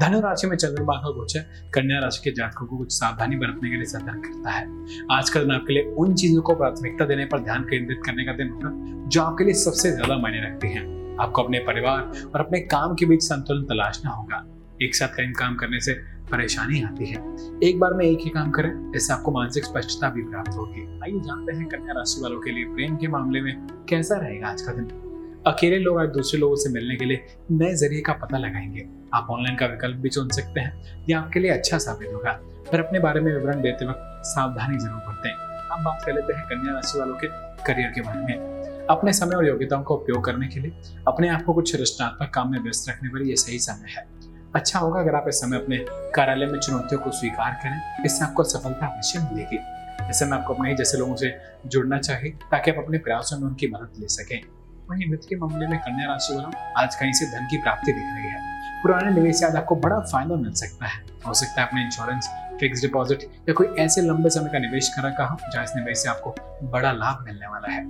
धनु 0.00 0.20
राशि 0.20 0.46
में 0.46 0.56
चंद्रमा 0.56 0.94
का 0.96 1.10
गोचर 1.10 1.40
कन्या 1.74 1.98
राशि 2.00 2.20
के 2.24 2.30
जातकों 2.30 2.66
को 2.66 2.76
कुछ 2.76 2.92
सावधानी 2.92 3.36
बरतने 3.36 3.70
के 3.70 3.76
लिए 3.76 3.84
सतर्क 3.84 4.22
करता 4.26 4.50
है। 4.50 4.64
आज 5.12 5.30
का 5.30 5.40
दिन 5.40 5.50
आपके 5.50 5.72
लिए 5.72 5.82
उन 5.98 6.14
चीज़ों 6.14 6.42
को 6.42 6.54
प्राथमिकता 6.54 7.04
देने 7.04 7.24
पर 7.24 7.40
ध्यान 7.40 7.64
केंद्रित 7.64 8.00
करने 8.06 8.24
का 8.24 8.32
दिन 8.32 8.50
होगा, 8.50 8.70
जो 9.08 9.22
आपके 9.22 9.44
लिए 9.44 9.54
सबसे 9.54 9.90
ज़्यादा 9.92 10.16
मायने 10.16 10.40
रखते 10.40 10.68
हैं। 10.68 11.16
आपको 11.20 11.42
अपने 11.42 11.58
परिवार 11.58 12.30
और 12.34 12.40
अपने 12.40 12.60
काम 12.60 12.94
के 12.94 13.06
बीच 13.06 13.22
संतुलन 13.22 13.64
तलाशना 13.64 14.10
होगा। 14.10 14.44
एक 14.82 14.94
साथ 14.94 15.08
कई 15.08 15.32
काम 15.32 15.56
करने 15.56 15.80
से 15.80 15.94
परेशानी 16.32 16.82
आती 16.82 17.06
है। 17.06 17.22
एक 17.64 17.78
बार 17.80 17.94
में 17.94 18.04
एक 18.04 18.18
ही 18.20 18.30
काम 18.30 18.50
करें, 18.50 18.92
इससे 18.96 19.12
आपको 19.12 19.32
मानसिक 19.32 19.64
स्पष्टता 19.64 20.10
भी 20.10 20.22
प्राप्त 20.22 20.56
होगी। 20.56 20.88
आइए 21.04 21.20
जानते 21.20 21.56
हैं 21.56 21.66
कन्या 21.66 21.92
राशि 21.92 22.22
वालों 22.22 22.40
के 22.40 22.50
लिए 22.50 22.64
प्रेम 22.64 22.96
के 22.96 23.08
मामले 23.08 23.40
में 23.40 23.54
कैसा 23.88 24.16
रहेगा 24.16 24.48
आज 24.48 24.62
का 24.62 24.72
दिन? 24.72 25.09
अकेले 25.46 25.78
लोग 25.78 26.00
आज 26.00 26.08
दूसरे 26.08 26.40
लोगों 26.40 26.56
से 26.56 26.70
मिलने 26.70 26.96
के 26.96 27.04
लिए 27.04 27.26
नए 27.50 27.74
ज़रिए 27.74 28.00
का 28.00 28.12
पता 28.12 28.38
लगाएँगे। 28.38 28.86
आप 29.14 29.26
ऑनलाइन 29.30 29.56
का 29.56 29.66
विकल्प 29.66 29.96
भी 29.96 30.08
चुन 30.08 30.28
सकते 30.28 30.60
हैं 30.60 31.04
यह 31.08 31.18
आपके 31.18 31.40
लिए 31.40 31.50
अच्छा 31.50 31.78
साबित 31.78 32.08
होगा। 32.14 32.32
पर 32.72 32.80
अपने 32.80 32.98
बारे 32.98 33.20
में 33.20 33.32
विवरण 33.32 33.62
देते 33.62 33.86
वक्त 33.86 34.26
सावधानी 34.26 34.78
ज़रूर 34.78 34.96
बरतें। 34.96 35.30
अब 35.30 35.84
बात 35.84 36.02
कर 36.06 36.12
लेते 36.12 36.32
हैं 36.32 36.44
कन्या 36.44 36.74
राशि 36.74 36.98
वालों 36.98 37.14
के 37.14 37.26
करियर 37.64 37.90
के 37.90 38.00
बारे 38.00 38.20
में। 38.20 38.86
अपने 38.86 39.12
समय 39.12 39.36
और 39.36 39.46
योग्यताओं 39.46 39.82
का 39.82 39.94
उपयोग 39.94 40.24
करने 40.24 40.48
के 40.48 40.60
लिए 40.60 40.72
अपने 41.08 41.28
आप 41.28 41.42
को 41.42 41.54
कुछ 41.54 41.80
रचनात्मक 41.80 42.30
काम 42.34 42.52
में 42.52 42.58
व्यस्त 42.58 42.90
रखने 42.90 43.08
पर 43.08 43.22
यह 43.22 43.34
सही 43.34 43.58
समय 43.58 43.90
है। 43.90 44.06
अच्छा 44.54 44.78
होगा 44.78 45.00
अगर 45.00 45.14
आप 45.14 45.24
इस 45.28 45.40
समय 45.40 45.56
अपने 45.56 45.78
कार्यालय 46.14 46.46
में 46.46 46.60
चुनौतियों 46.60 47.00
को 47.00 47.10
स्वीकार 47.10 47.52
करें, 47.52 48.04
इससे 48.04 48.24
आपको 48.24 48.44
सफलता 48.44 48.86
अवश्य 48.86 49.18
मिलेगी। 49.18 49.58
ऐसे 50.04 50.24
में 50.24 50.32
आपको 50.32 50.54
अपने 50.54 50.70
ही 50.70 50.76
जैसे 50.76 50.98
लोगों 50.98 51.16
से 51.16 51.34
जुड़ना 51.66 51.98
चाहिए, 51.98 52.30
ताकि 52.30 52.70
आप 52.70 52.84
अपने 52.84 52.98
प्रयासों 52.98 53.38
में 53.38 53.48
उनकी 53.48 53.68
मदद 53.68 54.00
ले 54.00 54.08
सकें। 54.08 54.59
वहीं 54.90 55.08
वित्त 55.10 55.26
के 55.28 55.36
मामले 55.36 55.66
में 55.66 55.78
कन्या 55.78 56.06
राशि 56.06 56.34
वालों 56.34 56.50
आज 56.78 56.94
कहीं 56.94 57.12
से 57.12 57.26
धन 57.26 57.46
की 57.46 57.58
प्राप्ति 57.62 57.92
दिख 57.92 58.04
रही 58.04 58.30
है। 58.30 58.38
पुराने 58.82 59.10
निवेश 59.10 59.42
आज 59.44 59.56
आपको 59.56 59.74
बड़ा 59.76 59.98
फ़ायदा 60.02 60.36
मिल 60.36 60.52
सकता 60.52 60.86
है। 60.86 61.00
हो 61.26 61.34
सकता 61.34 61.60
है 61.60 61.66
अपने 61.68 61.82
इंश्योरेंस 61.84 62.28
फिक्स 62.60 62.80
डिपॉजिट 62.82 63.22
या 63.48 63.54
कोई 63.54 63.66
ऐसे 63.78 64.02
लंबे 64.02 64.30
समय 64.30 64.50
का 64.50 64.58
निवेश 64.58 64.88
कर 64.88 65.02
रखा 65.02 65.24
हो, 65.24 65.36
जहाँ 65.52 65.64
इस 65.64 65.72
निवेश 65.76 65.98
से 65.98 66.08
आपको 66.08 66.34
बड़ा 66.70 66.92
लाभ 66.92 67.24
मिलने 67.26 67.46
वाला 67.46 67.72
है। 67.72 67.82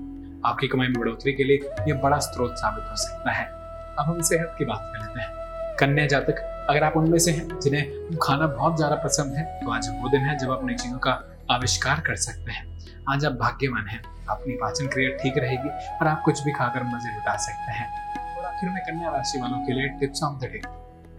आपकी 0.44 0.68
कमाई 0.68 0.86
में 0.86 1.00
बढ़ोतरी 1.00 1.32
के 1.32 1.44
लिए 1.44 1.70
यह 1.88 2.00
बड़ा 2.02 2.18
स्रोत 2.20 2.54
साबित 2.58 2.90
हो 2.90 2.96
सकता 2.98 3.32
है। 3.32 3.44
अब 3.44 4.04
हम 4.06 4.20
सेहत 4.22 4.54
की 4.58 4.64
बात 4.64 4.92
कर 4.92 5.00
लेते 5.00 5.20
हैं। 5.20 5.76
कन्या 5.78 6.06
जातक, 6.06 6.66
अगर 6.70 6.84
आप 6.84 6.96
उनमें 6.96 7.18
से 7.18 7.30
हैं, 7.30 7.60
जिन्हें 7.60 8.18
खाना 8.18 8.46
बहुत 8.48 8.76
ज़्यादा 8.76 8.96
पसंद 9.04 9.34
है 9.34 9.44
तो 9.60 9.70
आज 9.70 9.88
वो 9.92 10.08
दिन 10.08 10.20
है 10.20 10.38
जब 10.38 10.50
आप 10.50 10.64
नई 10.64 10.74
चीज़ों 10.76 10.98
का 10.98 11.22
आविष्कार 11.50 12.00
कर 12.00 12.16
सकते 12.18 12.52
हैं। 12.52 12.68
आज 13.08 13.24
आप 13.24 13.32
भाग्यवान 13.32 13.88
हैं। 13.88 14.00
अपनी 14.30 14.54
पाचन 14.54 14.86
क्रिया 14.86 15.16
ठीक 15.16 15.38
रहेगी 15.38 15.68
और 15.94 16.06
आप 16.06 16.22
कुछ 16.24 16.42
भी 16.44 16.52
खाकर 16.52 16.82
मज़े 16.82 17.16
उठा 17.16 17.36
सकते 17.36 17.72
हैं। 17.72 17.88
और 18.36 18.44
आखिर 18.44 18.70
में 18.70 18.82
कन्या 18.82 19.10
राशि 19.10 19.40
वालों 19.40 19.58
के 19.58 19.72
लिए 19.72 19.88
tips 19.88 20.22
of 20.22 20.38
the 20.38 20.50
day 20.52 20.62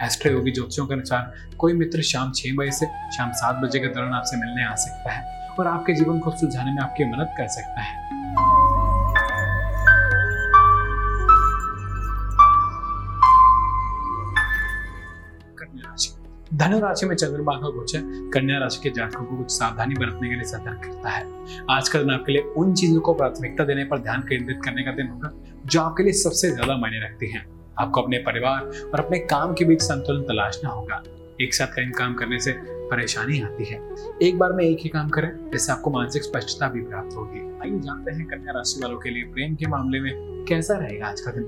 Astroyogi 0.31 0.51
ज्योतिषों 0.51 0.85
के 0.87 0.93
अनुसार 0.93 1.33
कोई 1.57 1.73
मित्र 1.73 2.01
शाम 2.01 2.31
छह 2.31 2.55
बजे 2.55 2.71
से 2.71 2.85
शाम 2.85 3.31
सात 3.31 3.55
बजे 3.55 3.79
के 3.79 3.87
दौरान 3.87 4.13
आपसे 4.13 4.37
मिलने 4.37 4.63
आ 4.63 4.75
सकता 4.75 5.11
है 5.11 5.39
और 5.59 5.67
आपके 5.67 5.93
जीवन 5.93 6.19
को 6.19 6.31
सुलझाने 6.31 6.71
में 6.71 6.81
आपकी 6.83 7.05
मदद 7.05 7.33
कर 7.37 7.47
सकता 7.47 7.81
है। 7.81 8.20
धनु 16.53 16.79
राशि 16.79 17.05
में 17.05 17.15
चंद्रमा 17.15 17.53
का 17.53 17.69
गोचर 17.69 18.01
कन्या 18.33 18.57
राशि 18.57 18.79
के 18.83 18.89
जातकों 18.89 19.25
को 19.25 19.37
कुछ 19.37 19.51
सावधानी 19.51 19.95
बरतने 19.95 20.29
के 20.29 20.35
लिए 20.35 20.43
सतर्क 20.43 20.81
करता 20.85 21.09
है। 21.09 21.25
आज 21.69 21.89
का 21.89 21.99
दिन 21.99 22.11
आपके 22.11 22.31
लिए 22.31 22.41
उन 22.41 22.73
चीज़ों 22.73 23.01
को 23.01 23.13
प्राथमिकता 23.13 23.63
देने 23.65 23.83
पर 23.83 23.97
ध्यान 23.97 24.21
केंद्रित 24.21 24.59
करने 24.65 24.83
का 24.83 24.91
दिन 24.91 25.07
होगा, 25.07 25.31
जो 25.65 25.81
आपके 25.81 26.03
लिए 26.03 26.13
सबसे 26.13 26.49
ज़्यादा 26.51 26.77
मायने 26.77 26.99
रखती 26.99 27.27
हैं। 27.31 27.45
आपको 27.79 28.01
अपने 28.01 28.17
परिवार 28.17 28.61
और 28.93 28.99
अपने 28.99 29.19
काम 29.19 29.53
के 29.53 29.65
बीच 29.65 29.81
संतुलन 29.81 30.21
तलाशना 30.21 30.69
होगा। 30.69 31.03
एक 31.41 31.53
साथ 31.53 31.67
कई 31.67 31.85
काम 31.85 32.13
करने 32.13 32.39
से 32.39 32.51
परेशानी 32.67 33.41
आती 33.41 33.65
है। 33.65 33.79
एक 34.21 34.39
बार 34.39 34.53
में 34.53 34.63
एक 34.65 34.79
ही 34.81 34.89
काम 34.89 35.09
करें, 35.09 35.49
जिससे 35.51 35.71
आपको 35.71 35.91
मानसिक 35.91 36.23
स्पष्टता 36.23 36.67
भी 36.67 36.81
प्राप्त 36.81 37.15
होगी। 37.15 37.39
आइए 37.39 37.79
जानते 37.79 38.11
हैं 38.11 38.25
कन्या 38.25 38.53
राशि 38.53 38.81
वालों 38.83 38.99
के 38.99 39.09
लिए 39.09 39.23
प्रेम 39.23 39.55
के 39.55 39.67
मामले 39.67 39.99
में 39.99 40.45
कैसा 40.49 40.77
रहेगा 40.77 41.07
आज 41.07 41.21
का 41.21 41.31
दिन। 41.31 41.43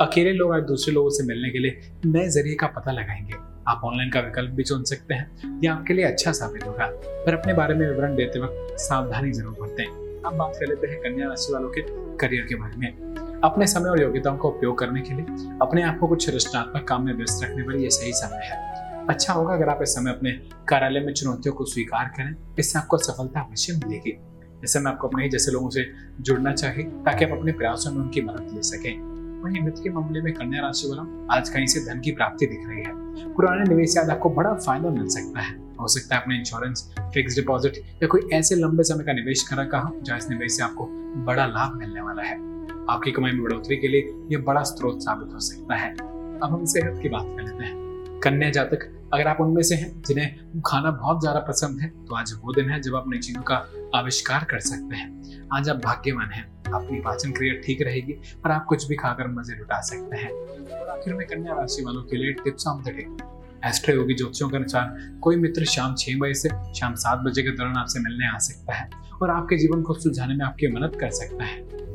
अकेले 0.00 0.32
लोग 0.32 0.54
आज 0.54 0.62
दूसरे 0.62 0.94
लोगों 0.94 1.10
से 1.10 1.24
मिलने 1.24 1.50
के 1.50 1.58
लिए 1.58 1.80
नए 2.06 2.28
ज़रिए 2.28 2.54
का 2.54 2.66
पता 2.66 2.92
लगाएँगे। 2.92 3.45
आप 3.68 3.80
ऑनलाइन 3.84 4.10
का 4.10 4.20
विकल्प 4.20 4.50
भी 4.50 4.62
चुन 4.62 4.84
सकते 4.84 5.14
हैं। 5.14 5.60
यह 5.64 5.72
आपके 5.72 5.94
लिए 5.94 6.04
अच्छा 6.04 6.32
साबित 6.32 6.66
होगा। 6.66 6.86
पर 6.96 7.34
अपने 7.34 7.54
बारे 7.54 7.74
में 7.74 7.88
विवरण 7.88 8.16
देते 8.16 8.40
वक्त 8.40 8.76
सावधानी 8.80 9.32
ज़रूर 9.32 9.56
बरतें। 9.60 9.84
अब 10.22 10.34
बात 10.34 10.52
कर 10.60 10.66
लेते 10.66 10.86
हैं 10.86 11.00
कन्या 11.00 11.28
राशि 11.28 11.52
वालों 11.52 11.68
के 11.68 11.80
करियर 12.16 12.46
के 12.46 12.54
बारे 12.54 12.76
में। 12.76 13.40
अपने 13.44 13.66
समय 13.66 13.88
और 13.88 14.00
योग्यताओं 14.02 14.36
का 14.36 14.48
उपयोग 14.48 14.78
करने 14.78 15.00
के 15.00 15.14
लिए 15.14 15.56
अपने 15.62 15.82
आप 15.82 15.98
को 15.98 16.06
कुछ 16.06 16.28
रचनात्मक 16.34 16.88
काम 16.88 17.04
में 17.04 17.12
व्यस्त 17.12 17.44
रखने 17.44 17.62
पर 17.62 17.76
यह 17.76 17.88
सही 17.88 18.12
समय 18.12 18.44
है। 18.44 19.06
अच्छा 19.08 19.32
होगा 19.32 19.54
अगर 19.54 19.68
आप 19.68 19.78
इस 19.82 19.94
समय 19.94 20.10
अपने 20.10 20.30
कार्यालय 20.68 21.00
में 21.00 21.12
चुनौतियों 21.12 21.54
को 21.54 21.64
स्वीकार 21.64 22.04
करें। 22.04 22.54
इससे 22.58 22.78
आपको 22.78 22.98
सफलता 22.98 23.40
अवश्य 23.40 23.72
मिलेगी। 23.72 24.18
इस 24.64 24.72
समय 24.72 24.90
आपको 24.90 25.08
अपने 25.08 25.22
ही 25.22 25.30
जैसे 25.30 25.52
लोगों 25.52 25.70
से 25.70 25.86
जुड़ना 26.20 26.52
चाहिए, 26.52 26.84
ताकि 26.84 27.24
आप 27.24 27.38
अपने 27.38 27.52
प्रयासों 27.52 27.92
में 27.92 27.98
उनकी 27.98 28.20
मदद 28.20 28.50
ले 28.54 28.62
सकें। 28.62 29.15
वहीं 29.46 29.62
वित्त 29.62 29.82
के 29.84 29.90
मामले 29.90 30.20
में 30.20 30.32
कन्या 30.34 30.62
राशि 30.62 30.88
वालों 30.88 31.26
आज 31.36 31.48
कहीं 31.48 31.66
से 31.66 31.80
धन 31.80 32.00
की 32.00 32.12
प्राप्ति 32.12 32.46
दिख 32.46 32.60
रही 32.66 32.82
है। 32.82 33.34
पुराने 33.34 33.64
निवेश 33.68 33.94
से 33.94 34.00
आज 34.00 34.10
आपको 34.10 34.30
बड़ा 34.30 34.54
फ़ायदा 34.54 34.90
मिल 34.90 35.08
सकता 35.08 35.40
है। 35.40 35.54
हो 35.80 35.88
सकता 35.88 36.16
है 36.16 36.22
अपने 36.22 36.38
इंश्योरेंस 36.38 36.94
फिक्स 37.00 37.34
डिपॉजिट 37.34 37.76
या 37.76 38.06
कोई 38.06 38.20
ऐसे 38.32 38.54
लंबे 38.54 38.82
समय 38.82 39.04
का 39.04 39.12
निवेश 39.12 39.42
करा 39.42 39.62
रखा 39.62 39.78
हो, 39.78 40.00
जहाँ 40.02 40.18
इस 40.18 40.30
निवेश 40.30 40.52
से 40.52 40.62
आपको 40.62 40.86
बड़ा 41.24 41.46
लाभ 41.46 41.78
मिलने 41.78 42.00
वाला 42.00 42.22
है। 42.22 42.34
आपकी 42.90 43.12
कमाई 43.12 43.32
में 43.32 43.42
बढ़ोतरी 43.42 43.76
के 43.76 43.88
लिए 43.88 44.14
यह 44.32 44.38
बड़ा 44.38 44.62
स्रोत 44.62 45.00
साबित 45.00 45.34
हो 45.34 45.40
सकता 45.40 45.74
है। 45.74 45.92
अब 45.92 46.48
हम 46.52 46.64
सेहत 46.64 47.00
की 47.02 47.08
बात 47.08 47.24
कर 47.24 47.42
लेते 47.42 47.64
हैं। 47.64 47.74
कन्या 48.20 48.50
जातक 48.50 48.95
अगर 49.12 49.28
आप 49.28 49.40
उनमें 49.40 49.62
से 49.62 49.74
हैं, 49.74 49.90
जिन्हें 50.02 50.60
खाना 50.66 50.90
बहुत 50.92 51.20
ज़्यादा 51.20 51.40
पसंद 51.40 51.80
है 51.80 51.88
तो 52.06 52.14
आज 52.14 52.32
वो 52.42 52.52
दिन 52.52 52.70
है 52.70 52.80
जब 52.82 52.94
आप 52.96 53.04
नई 53.08 53.18
चीज़ों 53.18 53.42
का 53.42 53.56
आविष्कार 53.94 54.44
कर 54.44 54.60
सकते 54.60 54.96
हैं। 54.96 55.48
आज 55.54 55.68
आप 55.68 55.76
भाग्यवान 55.76 56.30
हैं, 56.30 56.44
आपकी 56.68 57.00
पाचन 57.00 57.32
क्रिया 57.32 57.54
ठीक 57.66 57.82
रहेगी 57.82 58.12
और 58.44 58.50
आप 58.50 58.64
कुछ 58.68 58.88
भी 58.88 58.96
खाकर 58.96 59.28
मज़े 59.30 59.56
लुटा 59.58 59.80
सकते 59.82 60.16
हैं। 60.16 60.30
और 60.30 60.88
आखिर 60.88 61.14
में 61.14 61.26
कन्या 61.26 61.54
राशि 61.54 61.84
वालों 61.84 62.02
के 62.02 62.16
लिए 62.16 62.32
tips 62.34 62.66
of 62.66 62.82
the 62.84 62.94
day. 62.96 63.06
Astroyogi 63.94 64.14
ज्योतिषियों 64.14 64.50
के 64.50 64.56
अनुसार, 64.56 65.18
कोई 65.22 65.36
मित्र 65.36 65.64
शाम 65.66 65.94
छह 65.98 66.18
बजे 66.18 66.34
से 66.34 66.48
शाम 66.74 66.94
सात 66.96 67.18
बजे 67.20 67.42
के 67.42 67.50
दौरान 67.50 67.76
आपसे 67.76 68.00
मिलने 68.00 68.28
आ 68.28 68.38
सकता 68.40 68.74
है, 68.74 68.88
और 69.22 69.30
आपके 69.30 69.56
जीवन 69.56 69.82
को 69.82 69.94
सुलझाने 69.94 70.34
में 70.34 70.44
आपकी 70.46 70.68
मदद 70.72 71.00
कर 71.00 71.10
सकता 71.12 71.44
है। 71.44 71.85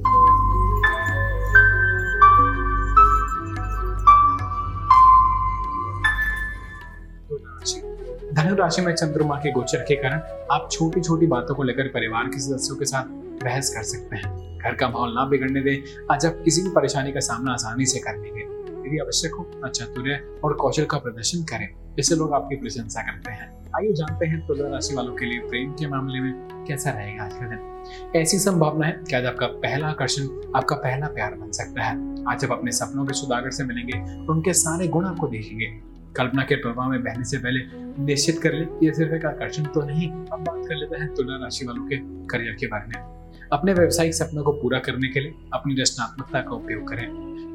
धनु 8.34 8.56
राशि 8.56 8.82
में 8.82 8.96
चंद्रमा 8.96 9.36
के 9.36 9.52
गोचर 9.52 9.78
के 9.78 9.96
कारण 9.96 10.20
आप 10.52 10.70
छोटी 10.72 11.02
छोटी 11.02 11.26
बातों 11.26 11.56
को 11.56 11.64
लेकर 11.64 11.88
परिवार 11.88 12.24
के 12.24 12.40
सदस्यों 12.40 12.78
के 12.78 12.86
साथ 12.86 13.04
बहस 13.44 13.70
कर 13.76 13.84
सकते 13.84 14.16
हैं। 14.16 14.58
घर 14.58 14.76
का 14.76 14.90
माहौल 14.90 15.14
ना 15.16 15.26
बिगड़ने 15.26 15.62
दें। 15.62 16.06
आज 16.12 16.26
आप 16.26 16.42
किसी 16.46 16.62
भी 16.62 16.70
परेशानी 16.70 17.12
का 17.12 17.20
सामना 17.20 17.52
आसानी 17.52 17.86
से 17.86 18.00
कर 18.00 18.18
लेंगे। 18.18 18.42
यदि 18.88 18.98
आवश्यक 18.98 19.32
हो 19.32 19.44
तो 19.44 19.68
चातुर्य 19.68 20.40
और 20.44 20.54
कौशल 20.54 20.86
का 20.86 20.98
प्रदर्शन 20.98 21.44
करें। 21.44 21.96
इससे 22.00 22.16
लोग 22.16 22.34
आपकी 22.34 22.56
प्रशंसा 22.56 23.02
करते 23.02 23.32
हैं। 23.32 23.72
आइए 23.76 23.94
जानते 23.94 24.26
हैं 24.26 24.48
तुला 24.48 24.70
राशि 24.70 24.96
वालों 24.96 25.16
के 25.16 25.26
लिए 25.26 25.40
प्रेम 25.40 25.72
के 25.72 25.88
मामले 25.88 26.20
में 26.20 26.66
कैसा 26.68 26.90
रहेगा 26.90 27.24
आज 27.24 27.34
का 27.34 27.48
दिन। 27.48 27.82
ऐसी 28.16 28.40
संभावना 28.40 28.88
है 28.88 29.00
कि 29.10 29.16
आज 29.16 29.26
आपका 29.26 29.48
पहला 29.48 29.88
आकर्षण, 29.88 30.52
आपका 30.56 30.76
पहला 30.76 31.08
प्यार 31.08 31.34
बन 31.34 31.52
सकता 31.52 31.84
है। 31.84 32.24
आज 32.24 32.46
आप 32.46 32.52
अपने 32.52 32.72
सपनों 32.72 33.06
के 33.06 33.14
सुदागर 33.14 33.50
से 33.50 33.64
मिलेंगे, 33.64 34.28
उनके 34.28 34.54
सारे 34.54 34.88
गुण 34.88 35.06
आपको 35.06 35.28
देखेंगे। 35.28 35.91
कल्पना 36.16 36.44
के 36.44 36.56
प्रभाव 36.56 36.90
में 36.90 37.04
बहने 37.04 37.24
से 37.24 37.38
पहले 37.38 37.60
निश्चित 38.06 38.40
कर 38.42 38.54
ले 38.54 38.66
ये 38.86 38.94
सिर्फ़ 38.94 39.14
एक 39.14 39.26
आकर्षण 39.26 39.66
तो 39.66 39.82
नहीं 39.82 40.10
अब 40.10 40.40
बात 40.40 40.66
कर 40.68 40.76
लेते 40.76 40.96
हैं 40.96 41.14
तुला 41.16 41.36
राशि 41.36 41.66
वालों 41.66 41.84
के 41.84 41.98
करियर 42.28 42.56
के 42.60 42.68
बारे 42.68 42.88
में। 42.88 43.50
अपने 43.52 43.74
व्यवसायिक 43.74 44.14
सपनों 44.14 44.44
को 44.44 44.52
पूरा 44.52 44.80
करने 44.80 45.08
के 45.08 45.20
लिए 45.20 45.34
अपनी 45.54 45.82
रचनात्मकता 45.82 46.42
का 46.42 46.56
उपयोग 46.56 46.88
करें। 46.90 47.08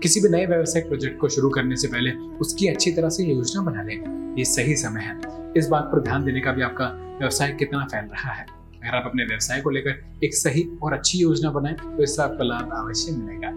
किसी 0.03 0.21
भी 0.21 0.29
नए 0.29 0.47
व्यवसायिक 0.47 0.89
प्रोजेक्ट 0.89 1.19
को 1.21 1.29
शुरू 1.29 1.51
करने 1.51 1.77
से 1.77 1.89
पहले 1.89 2.11
उसकी 2.41 2.69
अच्छी 2.69 2.93
तरह 2.93 3.09
से 3.09 3.25
योजना 3.25 3.63
बना 3.63 3.83
लें। 3.83 4.35
ये 4.39 4.45
सही 4.45 4.77
समय 4.77 5.01
है। 5.01 5.53
इस 5.57 5.69
बात 5.69 5.85
पर 5.85 6.01
ध्यान 6.01 6.25
देने 6.25 6.41
का 6.41 6.53
भी 6.53 6.63
आपका 6.63 6.87
व्यवसाय 7.19 7.53
कितना 7.53 7.85
फैल 7.85 8.05
रहा 8.05 8.33
है। 8.33 8.47
अगर 8.77 8.97
आप 8.97 9.05
अपने 9.07 9.25
व्यवसाय 9.25 9.61
को 9.61 9.71
लेकर 9.71 10.25
एक 10.25 10.35
सही 10.35 10.69
और 10.83 10.93
अच्छी 10.93 11.19
योजना 11.19 11.51
बनाएँ 11.51 11.75
तो 11.77 12.03
इससे 12.03 12.23
आपका 12.23 12.45
लाभ 12.45 12.73
अवश्य 12.73 13.13
मिलेगा। 13.13 13.51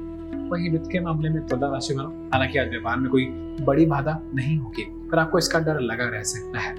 वही 0.50 0.70
वित्त 0.70 0.86
के 0.92 1.00
मामले 1.00 1.30
में 1.30 1.46
तुला 1.48 1.68
राशि 1.68 1.94
वालों 1.94 2.12
हालाँकि 2.26 2.60
आज 2.60 2.70
व्यापार 2.70 2.98
में 2.98 3.10
कोई 3.12 3.26
बड़ी 3.62 3.86
बाधा 3.86 4.20
नहीं 4.36 4.58
होगी, 4.58 4.84
पर 5.10 5.20
आपको 5.20 5.38
इसका 5.38 5.60
डर 5.60 5.80
लगा 5.80 6.10
रह 6.10 6.24
सकता 6.24 6.60
है। 6.60 6.76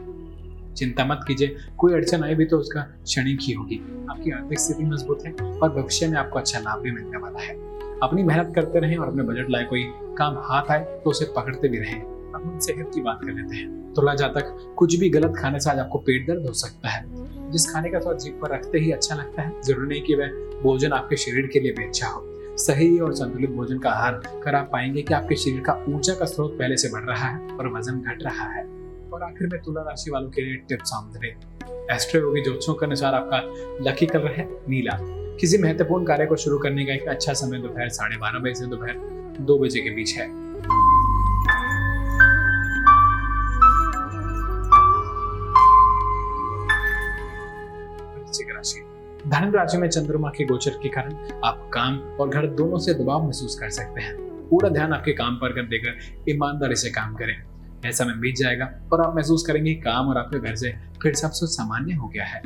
चिंता 0.75 1.05
मत 1.05 1.21
कीजिए, 1.29 1.57
कोई 1.79 1.93
अड़चन 1.93 2.25
आए 2.25 2.35
भी 2.35 2.45
तो 2.45 2.59
उसका 2.59 2.81
क्षणिक 2.81 3.39
ही 3.43 3.53
होगी। 3.53 3.81
आपकी 4.11 4.31
आर्थिक 4.31 4.61
स्थिति 4.61 4.85
मज़बूत 4.85 5.25
है 5.27 5.33
और 5.33 5.73
भविष्य 5.73 6.09
में 6.09 6.19
आपको 6.19 6.39
अच्छा 6.39 6.59
लाभ 6.59 6.81
भी 6.81 6.91
मिलने 6.91 7.19
वाला 7.19 7.43
है। 7.43 7.55
अपनी 8.03 8.23
मेहनत 8.23 8.53
करते 8.55 8.81
रहें 8.81 8.97
और 8.97 9.09
अपने 9.09 9.23
बजट 9.23 9.51
लाए 9.51 9.65
कोई 9.65 9.85
काम 10.19 10.39
हाथ 10.39 10.71
आए 10.71 10.85
तो 11.05 11.11
उसे 11.11 11.25
पकड़ते 11.37 11.69
भी 11.69 11.79
रहें। 11.79 12.01
हम 12.35 12.59
सेहत 12.59 12.91
की 12.95 13.01
बात 13.01 13.21
कर 13.25 13.33
लेते 13.33 13.57
हैं। 13.57 13.93
तुला 13.95 14.15
जातक 14.15 14.75
कुछ 14.79 14.95
भी 14.95 15.09
गलत 15.11 15.35
खाने 15.39 15.61
से 15.61 15.71
आज 15.71 15.79
आपको 15.79 15.99
पेट 15.99 16.27
दर्द 16.27 16.47
हो 16.47 16.53
सकता 16.53 16.89
है। 16.89 17.05
जिस 17.51 17.71
खाने 17.73 17.91
का 17.91 17.99
स्वाद 17.99 18.19
जीप 18.19 18.39
पर 18.43 18.55
रखते 18.55 18.79
ही 18.79 18.91
अच्छा 18.91 19.15
लगता 19.15 19.43
है, 19.43 19.53
ज़रूरी 19.63 19.89
नहीं 19.89 20.03
कि 20.03 20.15
वह 20.15 20.29
भोजन 20.63 20.93
आपके 20.93 21.17
शरीर 21.17 21.47
के 21.47 21.61
लिए 21.61 21.73
भी 21.73 21.85
अच्छा 21.85 22.07
हो। 22.07 22.30
सही 22.61 22.99
और 22.99 23.15
संतुलित 23.15 23.51
भोजन 23.51 23.79
का 23.79 23.91
आहार 23.91 24.21
कर 24.45 24.55
आप 24.55 24.69
पाएँगे 24.73 25.03
कि 25.03 25.15
आपके 25.15 25.37
शरीर 25.37 25.61
का 25.61 25.73
ऊर्जा 25.89 26.15
का 26.15 26.25
स्रोत 26.25 26.59
पहले 26.59 26.77
से 26.77 26.89
बढ़ 26.89 27.03
रहा 27.03 27.29
है 27.29 27.57
और 27.57 27.69
वज़न 27.69 28.01
घट 28.01 28.23
रहा 28.23 28.49
है। 28.53 28.65
और 29.13 29.23
आखिर 29.23 29.49
में 29.49 29.61
तुला 29.63 29.83
राशि 29.83 30.11
वालों 30.11 30.31
के 30.31 30.43
लिए 30.43 30.57
टिप्स 30.69 30.93
आमदरे 30.95 31.29
एस्ट्रो 31.95 32.21
योगी 32.21 32.43
ज्योतिषों 32.43 32.75
के 32.75 32.87
अनुसार 32.87 33.15
आपका 33.15 33.39
लकी 33.91 34.07
कलर 34.07 34.33
है 34.33 34.49
नीला। 34.69 34.99
किसी 35.41 35.59
महत्वपूर्ण 35.59 36.05
कार्य 36.05 36.27
को 36.27 36.37
शुरू 36.37 36.59
करने 36.59 36.85
का 36.85 36.93
एक 36.93 37.09
अच्छा 37.09 37.33
समय 37.33 37.59
दोपहर 37.59 37.89
साढ़े 37.89 38.17
बारह 38.17 38.39
बजे 38.39 38.55
से 38.55 38.67
दोपहर 38.67 38.95
दो 39.41 39.59
बजे 39.59 39.81
के 39.81 39.91
बीच 39.91 40.17
है। 40.19 40.29
धन 49.27 49.51
राशि 49.51 49.79
में 49.79 49.89
चंद्रमा 49.89 50.29
के 50.29 50.45
गोचर 50.45 50.71
के 50.83 50.89
कारण 50.89 51.15
आप 51.45 51.69
काम 51.75 51.99
और 52.21 52.29
घर 52.29 52.47
दोनों 52.57 52.79
से 52.79 52.95
दबाव 52.95 53.25
महसूस 53.25 53.59
कर 53.61 53.71
सकते 53.71 54.01
हैं। 54.01 54.15
पूरा 54.49 54.69
ध्यान 54.69 54.93
आपके 54.93 55.13
काम 55.13 55.35
पर 55.37 55.53
कर 55.53 55.67
देकर 55.67 56.31
ईमानदारी 56.31 56.75
से 56.75 56.91
काम 56.91 57.15
करें। 57.15 57.35
ऐसा 57.85 58.05
में 58.05 58.19
बीत 58.21 58.37
जाएगा 58.37 58.71
और 58.93 59.01
आप 59.01 59.17
महसूस 59.17 59.45
करेंगे 59.47 59.75
काम 59.75 60.09
और 60.09 60.19
आपके 60.19 60.39
घर 60.39 60.55
से 60.55 60.73
फिर 61.03 61.15
सब 61.15 61.31
कुछ 61.31 61.51
सामान्य 61.51 61.95
हो 61.95 62.09
गया 62.09 62.25
है। 62.25 62.41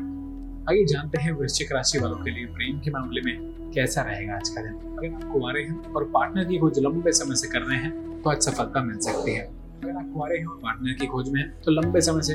आइए 0.69 0.85
जानते 0.85 1.21
हैं 1.23 1.33
वृश्चिक 1.33 1.73
राशि 1.73 1.99
वालों 1.99 2.17
के 2.17 2.31
लिए 2.31 2.47
प्रेम 2.47 2.79
के 2.81 2.91
मामले 2.91 3.21
में 3.21 3.71
कैसा 3.75 4.03
रहेगा 4.03 4.35
आज 4.35 4.49
का 4.49 4.63
दिन। 4.63 4.75
अगर 4.99 5.15
आप 5.15 5.33
कुआरे 5.33 5.63
हैं 5.63 5.93
और 5.93 6.05
पार्टनर 6.05 6.45
की 6.45 6.59
खोज 6.59 6.79
लंबे 6.79 7.13
समय 7.13 7.37
से 7.37 7.49
कर 7.49 7.61
रहे 7.61 7.79
हैं 7.79 8.23
तो 8.23 8.31
आज 8.31 8.43
सफलता 8.43 8.83
मिल 8.83 8.99
सकती 8.99 9.35
है। 9.35 9.45
अगर 9.45 9.97
आप 9.97 10.11
कुआरे 10.15 10.39
हैं 10.39 10.47
और 10.47 10.59
पार्टनर 10.63 10.93
की 10.93 11.07
खोज 11.07 11.29
में 11.29 11.41
हैं 11.41 11.51
तो 11.63 11.71
लंबे 11.71 12.01
समय 12.01 12.23
से 12.23 12.35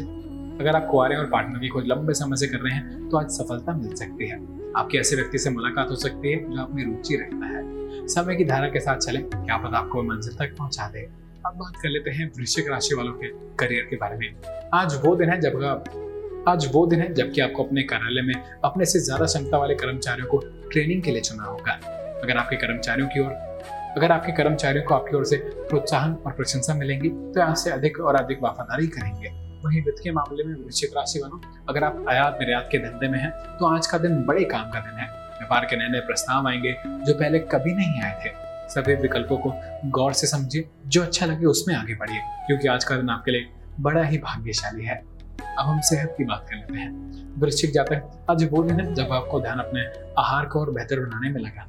अगर 0.60 0.76
आप 0.76 0.88
कुआरे 0.92 1.16
और 1.16 1.26
पार्टनर 1.26 1.60
की 1.60 1.68
खोज 1.68 1.86
लंबे 1.88 2.14
समय 2.14 2.38
से 2.38 2.48
कर 2.48 2.60
रहे 2.60 2.74
हैं 2.74 3.10
तो 3.10 3.18
आज 3.18 3.30
सफलता 3.32 3.74
मिल 3.76 3.94
सकती 3.96 4.28
है। 4.30 4.38
आपकी 4.78 4.98
ऐसे 4.98 5.16
व्यक्ति 5.16 5.38
से 5.38 5.50
मुलाकात 5.50 5.90
हो 5.90 5.96
सकती 5.98 6.32
है, 6.32 6.38
जो 6.46 6.62
आपकी 6.62 6.84
रुचि 6.86 7.16
रखता 7.18 7.46
है। 7.48 8.08
समय 8.08 8.36
की 8.36 8.46
धारा 8.46 8.68
के 8.70 8.80
साथ 8.80 8.98
चले, 8.98 9.20
क्या 9.20 9.58
पता 9.58 9.78
आपको 9.78 10.04
मंजिल 10.04 10.36
तक 10.38 10.56
पहुँचा 10.58 10.88
दे। 10.88 11.02
अब 11.46 11.56
बात 11.56 11.82
कर 11.84 11.90
लेते 11.90 12.12
हैं 12.12 12.30
वृश्चिक 12.38 12.70
राशि 12.70 12.96
वालों 12.96 13.14
के 13.14 13.28
करियर 13.58 13.88
के 13.90 13.96
बारे 13.96 14.18
में। 14.18 14.70
आज 14.74 15.00
वो 15.06 15.16
दिन 15.16 15.30
है 15.30 15.40
जब 15.42 16.44
आज 16.48 16.70
वो 16.74 16.86
दिन 16.88 17.00
है 17.02 17.14
जबकि 17.14 17.42
आपको 17.42 17.64
अपने 17.64 17.84
कार्यालय 17.86 18.22
में 18.22 18.34
अपने 18.66 18.86
से 18.86 19.00
ज़्यादा 19.00 19.26
क्षमता 19.26 19.58
वाले 19.58 19.76
कर्मचारियों 19.76 20.28
को 20.28 20.38
ट्रेनिंग 20.72 21.04
के 21.04 21.12
लिए 21.12 21.22
चुना 21.22 21.44
होगा। 21.44 21.80
अगर 22.24 22.38
आपके 22.38 22.56
कर्मचारियों 22.58 23.08
की 23.08 23.20
ओर, 23.20 23.32
अगर 23.98 24.12
आपके 24.12 24.32
कर्मचारियों 24.34 24.86
को 24.86 24.96
आपकी 24.96 25.18
ओर 25.18 25.26
से 25.26 25.38
प्रोत्साहन 25.70 26.14
और 26.16 26.32
प्रशंसा 26.34 26.74
मिलेंगी 26.76 27.10
तो 27.10 27.42
आपसे 27.42 27.72
अधिक 27.72 28.00
और 28.00 28.16
अधिक 28.16 28.44
वफादारी 28.44 28.88
करेंगे। 28.90 29.38
वहीं 29.66 29.82
वित्त 29.82 30.04
के 30.04 30.12
मामले 30.12 30.44
में 30.44 30.56
वृश्चिक 30.56 30.90
राशि 30.98 31.20
वालों 31.20 31.40
अगर 31.70 31.84
आप 31.84 32.06
आयात 32.10 32.38
निर्यात 32.40 32.70
के 32.72 32.78
धंधे 32.78 33.08
में 33.08 33.20
हैं 33.20 33.32
तो 33.32 33.76
आज 33.76 33.88
का 33.88 33.98
दिन 33.98 34.24
बड़े 34.24 34.44
काम 34.44 34.70
का 34.70 34.80
दिन 34.80 35.00
है। 35.00 35.08
व्यापार 35.08 35.66
के 35.66 35.76
नए 35.76 35.88
नए 35.88 36.00
प्रस्ताव 36.00 36.48
आएँगे, 36.48 36.76
जो 36.88 37.14
पहले 37.14 37.40
कभी 37.40 37.74
नहीं 37.74 38.02
आए 38.02 38.24
थे। 38.26 38.30
सभी 38.70 38.96
विकल्पों 38.96 39.38
को 39.38 39.54
गौर 39.86 40.14
से 40.14 40.28
समझिए, 40.28 40.70
जो 40.88 41.02
अच्छा 41.02 41.26
लगे 41.26 41.46
उसमें 41.46 41.76
आगे 41.76 41.96
बढ़िए, 41.96 42.20
क्योंकि 42.48 42.68
आज 42.68 42.84
का 42.84 42.96
दिन 42.96 43.10
आपके 43.10 43.32
लिए 43.32 43.50
बड़ा 43.80 44.04
ही 44.04 44.18
भाग्यशाली 44.18 44.86
है। 44.86 45.06
अब 45.58 45.66
हम 45.66 45.80
सेहत 45.80 46.16
की 46.18 46.24
बात 46.24 46.46
कर 46.50 46.56
लेते 46.56 46.74
हैं। 46.74 47.10
वृश्चिक 47.40 47.72
जातक 47.74 48.26
आज 48.30 48.50
वो 48.52 48.64
दिन 48.64 48.80
है 48.80 48.94
जब 48.94 49.12
आपको 49.12 49.42
ध्यान 49.42 49.60
अपने 49.60 49.82
आहार 50.22 50.46
को 50.46 50.60
और 50.60 50.72
बेहतर 50.72 51.00
बनाने 51.00 51.30
में 51.30 51.42
होगा 51.42 51.69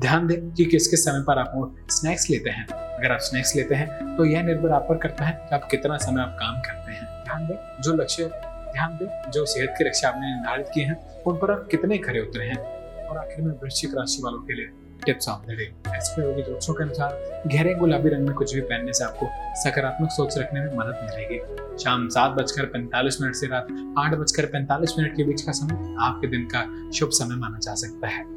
ध्यान 0.00 0.26
दें 0.26 0.50
कि 0.50 0.64
किस 0.64 0.86
किस 0.88 1.04
समय 1.04 1.22
पर 1.22 1.38
आप 1.38 1.74
स्नैक्स 1.90 2.28
लेते 2.30 2.50
हैं। 2.50 2.66
अगर 2.66 3.12
आप 3.12 3.18
स्नैक्स 3.18 3.54
लेते 3.56 3.74
हैं 3.74 4.16
तो 4.16 4.24
यह 4.24 4.42
निर्भर 4.42 4.70
आप 4.70 4.86
पर 4.88 4.96
करता 4.96 5.24
है 5.24 5.32
कि 5.40 5.54
आप 5.54 5.68
कितना 5.70 5.96
समय 5.96 6.22
आप 6.22 6.36
काम 6.40 6.60
करते 6.60 6.92
हैं। 6.92 7.24
ध्यान 7.24 7.46
दें, 7.46 7.82
जो 7.82 7.92
लक्ष्य, 7.92 8.24
ध्यान 8.72 8.96
दें, 8.96 9.30
जो 9.30 9.44
सेहत 9.44 9.74
की 9.78 9.84
रक्षा 9.84 10.08
आपने 10.08 10.34
निर्धारित 10.34 10.66
किए 10.74 10.84
हैं, 10.84 11.22
उन 11.22 11.36
पर 11.36 11.50
आप 11.50 11.68
कितने 11.70 11.98
खरे 11.98 12.20
उतरे 12.20 12.44
हैं। 12.44 12.58
और 13.06 13.18
आखिर 13.18 13.44
में 13.44 13.54
वृश्चिक 13.54 13.94
राशि 13.94 14.22
वालों 14.24 14.38
के 14.38 14.54
लिए 14.54 14.68
tips 15.06 15.28
of 15.28 15.46
the 15.46 15.50
day 15.50 15.64
astrology 15.96 16.42
ज्योतिषों 16.42 16.74
के 16.74 16.84
अनुसार, 16.84 17.42
गहरे 17.46 17.74
गुलाबी 17.74 18.08
रंग 18.08 18.26
में 18.26 18.34
कुछ 18.34 18.54
भी 18.54 18.60
पहनने 18.60 18.92
से 18.92 19.04
आपको 19.04 19.28
सकारात्मक 19.62 20.10
सोच 20.10 20.38
रखने 20.38 20.60
में 20.60 20.76
मदद 20.76 21.00
मिलेगी। 21.02 21.38
शाम 21.78 22.08
सात 22.08 22.30
बजकर 22.30 22.66
पैंतालीस 22.66 23.20
मिनट 23.20 23.34
से 23.34 23.46
रात 23.46 23.66
आठ 23.98 24.14
बजकर 24.14 24.46
पैंतालीस 24.46 24.94
मिनट 24.98 25.16
के 25.16 25.24
बीच 25.24 25.42
का 25.42 25.52
समय 25.52 25.96
आपके 26.00 26.26
दिन 26.26 26.48
का 26.54 26.90
शुभ 26.92 27.10
समय 27.12 27.36
माना 27.36 27.58
जा 27.58 27.74
सकता 27.74 28.08
है। 28.08 28.35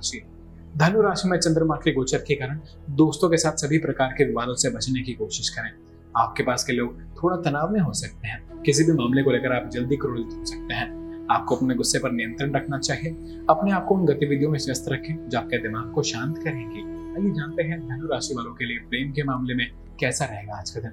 राशि 0.00 0.22
धनु 0.76 1.02
राशि 1.02 1.28
में 1.28 1.38
चंद्रमा 1.38 1.76
के 1.76 1.92
गोचर 1.92 2.18
के 2.18 2.34
कारण 2.34 2.60
दोस्तों 2.90 3.30
के 3.30 3.36
साथ 3.36 3.52
सभी 3.52 3.78
प्रकार 3.78 4.08
के 4.18 4.24
विवादों 4.24 4.54
से 4.54 4.70
बचने 4.70 5.02
की 5.02 5.12
कोशिश 5.12 5.48
करें। 5.48 5.70
आपके 6.16 6.42
पास 6.42 6.64
के 6.64 6.72
लोग 6.72 7.02
थोड़ा 7.22 7.36
तनाव 7.36 7.70
में 7.70 7.80
हो 7.80 7.92
सकते 7.92 8.28
हैं। 8.28 8.62
किसी 8.62 8.84
भी 8.84 8.92
मामले 8.92 9.22
को 9.22 9.30
लेकर 9.30 9.52
आप 9.52 9.70
जल्दी 9.70 9.96
क्रोधित 9.96 10.38
हो 10.38 10.44
सकते 10.44 10.74
हैं। 10.74 11.26
आपको 11.30 11.56
अपने 11.56 11.74
गुस्से 11.74 11.98
पर 11.98 12.12
नियंत्रण 12.12 12.52
रखना 12.52 12.78
चाहिए। 12.78 13.10
अपने 13.50 13.72
आप 13.72 13.84
को 13.84 13.94
उन 13.94 14.06
गतिविधियों 14.06 14.50
में 14.50 14.58
व्यस्त 14.66 14.84
रखें 14.88 15.28
जो 15.28 15.38
आपके 15.38 15.58
दिमाग 15.58 15.92
को 15.92 16.02
शांत 16.02 16.38
करेंगी। 16.38 16.80
आइए 17.14 17.30
जानते 17.30 17.62
हैं 17.62 17.80
धनु 17.88 18.06
राशि 18.06 18.34
वालों 18.34 18.54
के 18.54 18.64
लिए 18.64 18.78
प्रेम 18.78 19.12
के 19.12 19.22
मामले 19.22 19.54
में 19.54 19.66
कैसा 20.00 20.24
रहेगा 20.24 20.54
आज 20.54 20.70
का 20.70 20.80
दिन। 20.80 20.92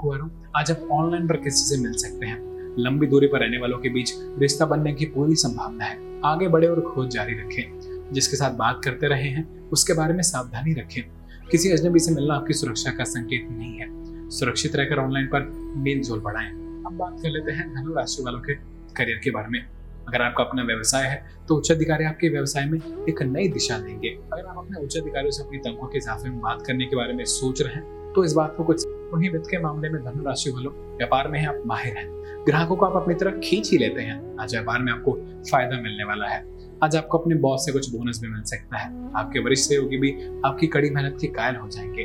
कुआरों 0.00 0.28
आज 0.56 0.70
आप 0.70 0.88
ऑनलाइन 0.92 1.28
पर 1.28 1.36
किसी 1.36 1.76
से 1.76 1.82
मिल 1.82 1.92
सकते 1.92 2.26
हैं। 2.26 2.74
लंबी 2.78 3.06
दूरी 3.06 3.26
पर 3.26 3.40
रहने 3.40 3.58
वालों 3.58 3.78
के 3.78 3.88
बीच 3.88 4.12
रिश्ता 4.38 4.66
बनने 4.66 4.92
की 4.92 5.04
पूरी 5.04 5.34
संभावना 5.34 5.84
है। 5.84 6.20
आगे 6.24 6.48
बढ़े 6.48 6.68
और 6.68 6.80
खोज 6.80 7.08
जारी 7.08 7.32
रखें। 7.32 7.93
जिसके 8.12 8.36
साथ 8.36 8.50
बात 8.50 8.80
करते 8.84 9.08
रहे 9.08 9.28
हैं, 9.28 9.68
उसके 9.70 9.92
बारे 9.92 10.14
में 10.14 10.22
सावधानी 10.22 10.72
रखें। 10.72 11.02
किसी 11.50 11.70
अजनबी 11.70 11.98
से 11.98 12.12
मिलना 12.12 12.34
आपकी 12.34 12.54
सुरक्षा 12.54 12.90
का 12.90 13.04
संकेत 13.04 13.48
नहीं 13.50 13.78
है। 13.78 13.88
सुरक्षित 14.30 14.76
रहकर 14.76 14.98
ऑनलाइन 14.98 15.26
पर 15.26 15.50
मेल 15.76 16.02
जोल 16.02 16.20
बढ़ाएँ। 16.20 16.50
अब 16.86 16.92
बात 16.92 17.20
कर 17.22 17.30
लेते 17.30 17.52
हैं 17.52 17.68
धनु 17.74 17.94
राशि 17.94 18.22
वालों 18.22 18.40
के 18.40 18.54
करियर 18.96 19.20
के 19.24 19.30
बारे 19.30 19.48
में। 19.48 19.60
अगर 20.08 20.22
आपका 20.22 20.44
अपना 20.44 20.62
व्यवसाय 20.62 21.06
है 21.06 21.22
तो 21.48 21.56
उच्च 21.56 21.70
अधिकारी 21.72 22.04
आपके 22.04 22.28
व्यवसाय 22.28 22.64
में 22.66 22.78
एक 23.08 23.22
नई 23.22 23.48
दिशा 23.48 23.78
देंगे। 23.78 24.08
अगर 24.08 24.46
आप 24.46 24.58
अपने 24.58 24.82
उच्च 24.82 24.96
अधिकारियों 24.96 25.30
से 25.30 25.42
अपनी 25.42 25.58
तनख्वाह 25.58 25.88
के 25.88 25.98
इजाफे 25.98 26.28
में 26.28 26.40
बात 26.40 26.62
करने 26.66 26.86
के 26.86 26.96
बारे 26.96 27.12
में 27.12 27.24
सोच 27.24 27.62
रहे 27.62 27.74
हैं 27.74 28.12
तो 28.14 28.24
इस 28.24 28.32
बात 28.32 28.54
को 28.56 28.64
कुछ 28.64 28.84
वही 29.12 29.28
वित्त 29.28 29.46
के 29.50 29.58
मामले 29.58 29.88
में 29.88 30.02
धनु 30.04 30.24
राशि 30.24 30.50
वालों, 30.50 30.72
व्यापार 30.96 31.28
में 31.28 31.44
आप 31.46 31.62
माहिर 31.66 31.96
हैं। 31.96 32.06
ग्राहकों 32.46 32.76
को 32.76 32.86
आप 32.86 32.96
अपनी 32.96 33.14
तरफ़ 33.14 33.38
खींच 33.40 33.70
ही 33.70 33.78
लेते 33.78 34.02
हैं। 34.02 34.36
आज 34.40 34.52
व्यापार 34.52 34.78
में 34.78 34.92
आपको 34.92 35.12
फ़ायदा 35.50 35.80
मिलने 35.80 36.04
वाला 36.04 36.26
है। 36.26 36.42
आज 36.82 36.96
आपको 36.96 37.18
अपने 37.18 37.34
बॉस 37.34 37.66
से 37.66 37.72
कुछ 37.72 37.90
बोनस 37.90 38.20
भी 38.22 38.28
मिल 38.28 38.42
सकता 38.42 38.78
है। 38.78 39.14
आपके 39.14 39.38
वरिष्ठ 39.38 39.68
सहयोगी 39.68 39.96
भी 39.96 40.10
आपकी 40.46 40.66
कड़ी 40.66 40.90
मेहनत 40.90 41.18
के 41.20 41.26
कायल 41.26 41.56
हो 41.56 41.68
जाएँगे। 41.68 42.04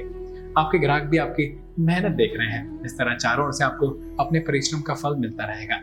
आपके 0.57 0.79
ग्राहक 0.79 1.03
भी 1.03 1.17
आपकी 1.17 1.59
मेहनत 1.79 2.11
देख 2.11 2.33
रहे 2.35 2.47
हैं। 2.47 2.85
इस 2.85 2.93
तरह 2.93 3.15
चारों 3.15 3.45
ओर 3.45 3.53
से 3.53 3.63
आपको 3.63 3.87
अपने 4.23 4.39
परिश्रम 4.39 4.81
का 4.81 4.93
फल 4.93 5.15
मिलता 5.15 5.45
रहेगा। 5.45 5.75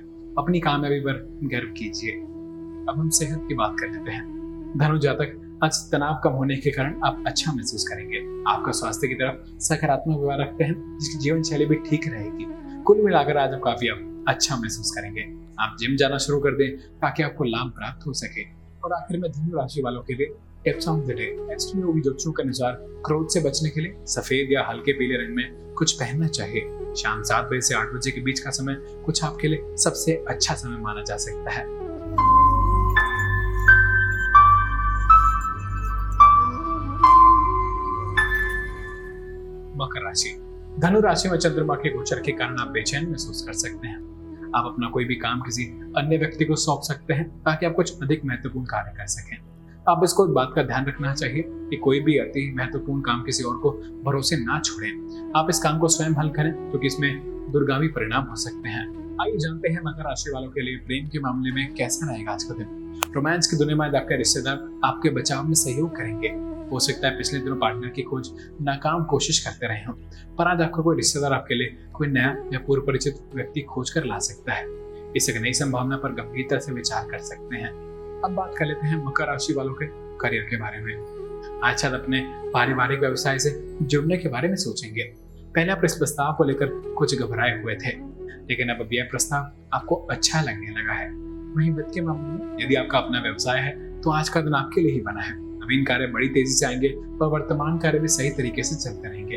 अपनी 0.42 0.60
कामयाबी 0.60 1.00
पर 1.00 1.40
गर्व 1.44 1.68
कीजिए। 1.68 2.12
अब 2.12 2.94
हम 2.96 3.08
सेहत 3.08 3.44
की 3.48 3.54
बात 3.54 3.76
कर 3.80 3.90
लेते 3.90 4.10
हैं। 4.10 4.36
धनु 4.76 4.98
जातक 4.98 5.58
आज 5.64 5.76
तनाव 5.92 6.20
कम 6.24 6.30
होने 6.30 6.56
के 6.56 6.70
कारण 6.70 7.00
आप 7.04 7.24
अच्छा 7.26 7.52
महसूस 7.52 7.88
करेंगे। 7.88 8.18
आपका 8.50 8.72
स्वास्थ्य 8.72 9.08
की 9.08 9.14
तरफ़ 9.14 9.58
सकारात्मक 9.58 10.18
व्यवहार 10.18 10.40
रखते 10.40 10.64
हैं, 10.64 10.98
जिसकी 10.98 11.18
जीवन 11.18 11.42
शैली 11.42 11.66
भी 11.66 11.74
ठीक 11.74 12.08
रहेगी। 12.08 12.46
कुल 12.82 13.02
मिलाकर 13.02 13.36
आज 13.36 13.54
आप 13.54 13.60
काफ़ी 13.64 13.88
अच्छा 14.28 14.56
महसूस 14.56 14.90
करेंगे। 14.90 15.46
आप 15.60 15.76
जिम 15.80 15.96
जाना 15.96 16.18
शुरू 16.18 16.40
कर 16.40 16.50
दें, 16.50 16.76
ताकि 16.76 17.22
आपको 17.22 17.44
लाभ 17.44 17.70
प्राप्त 17.70 18.06
हो 18.06 18.12
सके। 18.12 18.65
और 18.86 18.92
आखिर 18.92 19.18
में 19.20 19.30
धनु 19.32 19.56
राशि 19.56 19.82
वालों 19.82 20.02
के 20.02 20.14
लिए 20.14 20.26
tips 20.64 20.88
of 20.88 21.04
the 21.04 21.10
day. 21.10 21.54
Astrology 21.54 22.00
ज्योतिषों 22.00 22.32
के 22.32 22.42
अनुसार 22.42 22.72
क्रोध 23.06 23.28
से 23.28 23.40
बचने 23.40 23.70
के 23.70 23.80
लिए 23.80 24.06
सफ़ेद 24.06 24.48
या 24.52 24.66
हल्के 24.68 24.92
पीले 24.92 25.14
रंग 25.14 25.36
में 25.36 25.74
कुछ 25.74 25.92
पहनना 25.92 26.28
चाहिए। 26.28 26.94
शाम 26.96 27.22
सात 27.22 27.44
बजे 27.44 27.60
से 27.60 27.74
आठ 27.74 27.88
बजे 27.88 28.10
के 28.10 28.20
बीच 28.20 28.40
का 28.40 28.50
समय 28.50 28.76
कुछ 28.80 29.24
आपके 29.24 29.48
लिए 29.48 29.76
सबसे 29.76 30.24
अच्छा 30.28 30.54
समय 30.54 30.76
माना 30.76 31.02
जा 31.02 31.16
सकता 31.16 31.50
है। 31.50 31.66
मकर 39.76 40.04
राशि। 40.04 40.30
धनु 40.78 41.00
राशि 41.00 41.28
में 41.28 41.38
चंद्रमा 41.38 41.74
के 41.74 41.90
गोचर 41.90 42.20
के 42.20 42.32
कारण 42.32 42.58
आप 42.58 42.68
बेचैन 42.68 43.08
महसूस 43.08 43.44
कर 43.46 43.52
सकते 43.52 43.88
हैं। 43.88 44.15
आप 44.54 44.64
अपना 44.66 44.88
कोई 44.88 45.04
भी 45.04 45.14
काम 45.14 45.40
किसी 45.40 45.64
अन्य 45.96 46.18
व्यक्ति 46.18 46.44
को 46.44 46.56
सौंप 46.56 46.80
सकते 46.82 47.14
हैं 47.14 47.28
ताकि 47.42 47.66
आप 47.66 47.74
कुछ 47.74 48.02
अधिक 48.02 48.24
महत्वपूर्ण 48.24 48.66
कार्य 48.66 48.96
कर 48.96 49.06
सकें। 49.06 49.36
आप 49.88 50.00
इसको 50.04 50.26
बात 50.26 50.52
का 50.56 50.62
ध्यान 50.62 50.86
रखना 50.86 51.14
चाहिए 51.14 51.44
कि 51.46 51.76
कोई 51.76 52.00
भी 52.00 52.18
अति 52.18 52.54
महत्वपूर्ण 52.56 53.00
काम 53.00 53.22
किसी 53.22 53.44
और 53.44 53.56
को 53.56 53.70
भरोसे 54.04 54.36
ना 54.36 54.60
छोड़ें। 54.60 55.32
आप 55.36 55.46
इस 55.50 55.58
काम 55.58 55.78
को 55.78 55.88
स्वयं 55.88 56.10
हल 56.10 56.28
करें, 56.28 56.52
क्योंकि 56.52 56.86
इसमें 56.86 57.36
दुर्गामी 57.52 57.88
परिणाम 57.88 58.24
हो 58.24 58.36
सकते 58.36 58.68
हैं। 58.68 59.16
आइए 59.22 59.36
जानते 59.36 59.68
हैं 59.68 59.80
मकर 59.84 60.02
राशि 60.02 60.30
वालों 60.30 60.48
के 60.48 60.60
लिए 60.60 60.76
प्रेम 60.76 61.08
के 61.08 61.18
मामले 61.18 61.52
में 61.52 61.74
कैसा 61.74 62.10
रहेगा 62.10 62.32
आज 62.32 62.44
का 62.44 62.54
दिन। 62.54 63.00
रोमांस 63.14 63.46
की 63.46 63.56
दुनिया 63.56 63.76
में 63.76 63.86
आपके 63.86 64.16
रिश्तेदार 64.16 64.80
आपके 64.84 65.10
बचाव 65.10 65.44
में 65.44 65.54
सहयोग 65.54 65.96
करेंगे। 65.96 66.55
हो 66.72 66.78
सकता 66.80 67.08
है 67.08 67.16
पिछले 67.16 67.38
दिनों 67.40 67.56
पार्टनर 67.56 67.88
की 67.88 68.02
खोज 68.02 68.30
नाकाम 68.62 69.04
कोशिश 69.04 69.38
करते 69.38 69.66
रहे 69.66 69.84
हो, 69.84 69.92
पर 70.38 70.48
आज 70.48 70.62
आपका 70.62 70.82
कोई 70.82 70.96
रिश्तेदार 70.96 71.32
आपके 71.32 71.54
लिए 71.54 71.76
कोई 71.92 72.08
नया 72.08 72.36
या 72.52 72.58
पूर्व 72.66 72.82
परिचित 72.82 73.18
व्यक्ति 73.34 73.60
खोज 73.64 73.90
कर 73.90 74.04
ला 74.04 74.18
सकता 74.20 74.52
है। 74.52 74.64
इस 75.16 75.28
एक 75.30 75.36
नई 75.42 75.52
संभावना 75.52 75.96
पर 75.96 76.12
गंभीरता 76.12 76.58
से 76.58 76.72
विचार 76.72 77.08
कर 77.10 77.18
सकते 77.24 77.56
हैं। 77.56 77.70
अब 78.24 78.34
बात 78.36 78.54
कर 78.58 78.66
लेते 78.66 78.86
हैं 78.86 79.04
मकर 79.04 79.26
राशि 79.26 79.52
वालों 79.52 79.74
के 79.74 79.86
करियर 80.18 80.42
के 80.42 80.56
बारे 80.56 80.80
में। 80.80 81.60
आज 81.64 81.78
शायद 81.78 81.94
अपने 81.94 82.22
पारिवारिक 82.52 83.00
व्यवसाय 83.00 83.38
से 83.38 83.50
जुड़ने 83.82 84.16
के 84.16 84.28
बारे 84.28 84.48
में 84.48 84.56
सोचेंगे। 84.56 85.02
पहले 85.54 85.72
आप 85.72 85.84
इस 85.84 85.94
प्रस्ताव 85.94 86.34
को 86.34 86.44
लेकर 86.44 86.66
कुछ 86.98 87.14
घबराए 87.14 87.60
हुए 87.62 87.74
थे, 87.76 87.96
लेकिन 88.48 88.68
अब 88.68 88.88
यह 88.92 89.08
प्रस्ताव 89.10 89.50
आपको 89.74 89.94
अच्छा 90.10 90.40
लगने 90.40 90.70
लगा 90.72 90.92
है। 90.92 91.08
वहीं 91.56 91.70
वित्त 91.70 91.90
के 91.94 92.00
मामले 92.00 92.44
में 92.44 92.64
यदि 92.64 92.74
आपका 92.74 92.98
अपना 92.98 93.20
व्यवसाय 93.20 93.60
है 93.60 94.00
तो 94.00 94.10
आज 94.10 94.28
का 94.28 94.40
दिन 94.40 94.54
आपके 94.54 94.80
लिए 94.80 94.92
ही 94.92 95.00
बना 95.00 95.20
है। 95.20 95.45
नवीन 95.66 95.84
कार्य 95.84 96.06
बड़ी 96.06 96.28
तेज़ी 96.28 96.54
से 96.54 96.66
आएँगे 96.66 96.88
और 97.22 97.28
वर्तमान 97.28 97.78
कार्य 97.78 97.98
भी 97.98 98.08
सही 98.08 98.30
तरीके 98.30 98.62
से 98.62 98.76
चलते 98.76 99.08
रहेंगे। 99.08 99.36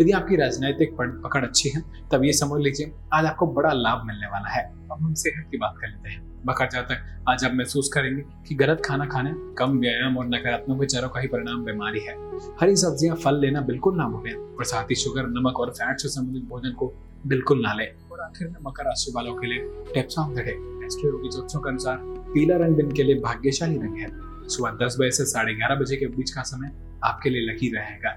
यदि 0.00 0.10
आपकी 0.10 0.36
राजनीतिक 0.36 0.96
पकड़ 1.24 1.44
अच्छी 1.44 1.68
है, 1.68 1.82
तब 2.12 2.24
ये 2.24 2.32
समझ 2.32 2.62
लीजिए, 2.62 2.92
आज 3.14 3.24
आपको 3.24 3.46
बड़ा 3.46 3.72
लाभ 3.72 4.02
मिलने 4.06 4.26
वाला 4.26 4.48
है। 4.48 4.72
अब 4.92 4.98
हम 5.02 5.14
सेहत 5.14 5.46
की 5.50 5.58
बात 5.58 5.74
कर 5.80 5.88
लेते 5.88 6.10
हैं। 6.10 6.44
बकर 6.46 6.68
जातक 6.68 7.24
आज 7.28 7.44
आप 7.44 7.52
महसूस 7.54 7.90
करेंगे 7.94 8.22
कि 8.48 8.54
गलत 8.54 8.82
खाना 8.84 9.06
खाने, 9.06 9.32
कम 9.54 9.78
व्यायाम 9.78 10.18
और 10.18 10.26
नकारात्मक 10.26 10.80
विचारों 10.80 11.08
का 11.08 11.20
ही 11.20 11.28
परिणाम 11.28 11.64
बीमारी 11.64 12.00
है। 12.00 12.14
हरी 12.60 12.76
सब्ज़ियाँ, 12.76 13.16
फल 13.16 13.40
लेना 13.40 13.60
बिल्कुल 13.60 13.96
ना 13.96 14.08
भूलें, 14.08 14.34
और 14.34 14.64
साथ 14.64 14.84
ही 14.84 14.94
शुगर, 14.94 15.22
नमक 15.22 15.60
और 15.60 15.70
फैट 15.70 16.00
से 16.00 16.08
संबंधित 16.08 16.44
भोजन 16.44 16.70
को 16.70 16.94
बिल्कुल 17.26 17.62
ना 17.62 17.74
लें। 17.74 18.08
और 18.12 18.20
आखिर 18.20 18.48
में 18.48 18.56
मकर 18.62 18.84
राशि 18.84 19.12
वालों 19.16 19.34
के 19.34 19.46
लिए 19.46 19.58
टिप्स 19.94 20.18
ऑफ़ 20.18 20.32
द 20.32 20.38
डे। 20.38 20.78
के 20.92 21.68
अनुसार 21.68 21.96
पीला 22.02 22.56
रंग 22.56 22.76
दिन 22.76 22.92
के 22.92 23.02
लिए 23.02 23.14
भाग्यशाली 23.14 23.76
रंग 23.76 23.96
है। 23.96 24.27
सुबह 24.48 24.70
दस 24.70 24.96
बजे 25.00 25.10
से 25.10 25.24
साढ़े 25.24 25.54
ग्यारह 25.54 25.74
बजे 25.74 25.96
के 25.96 26.06
बीच 26.06 26.30
का 26.30 26.42
समय 26.42 26.70
आपके 27.04 27.30
लिए 27.30 27.40
लकी 27.40 27.76
रहेगा। 27.76 28.10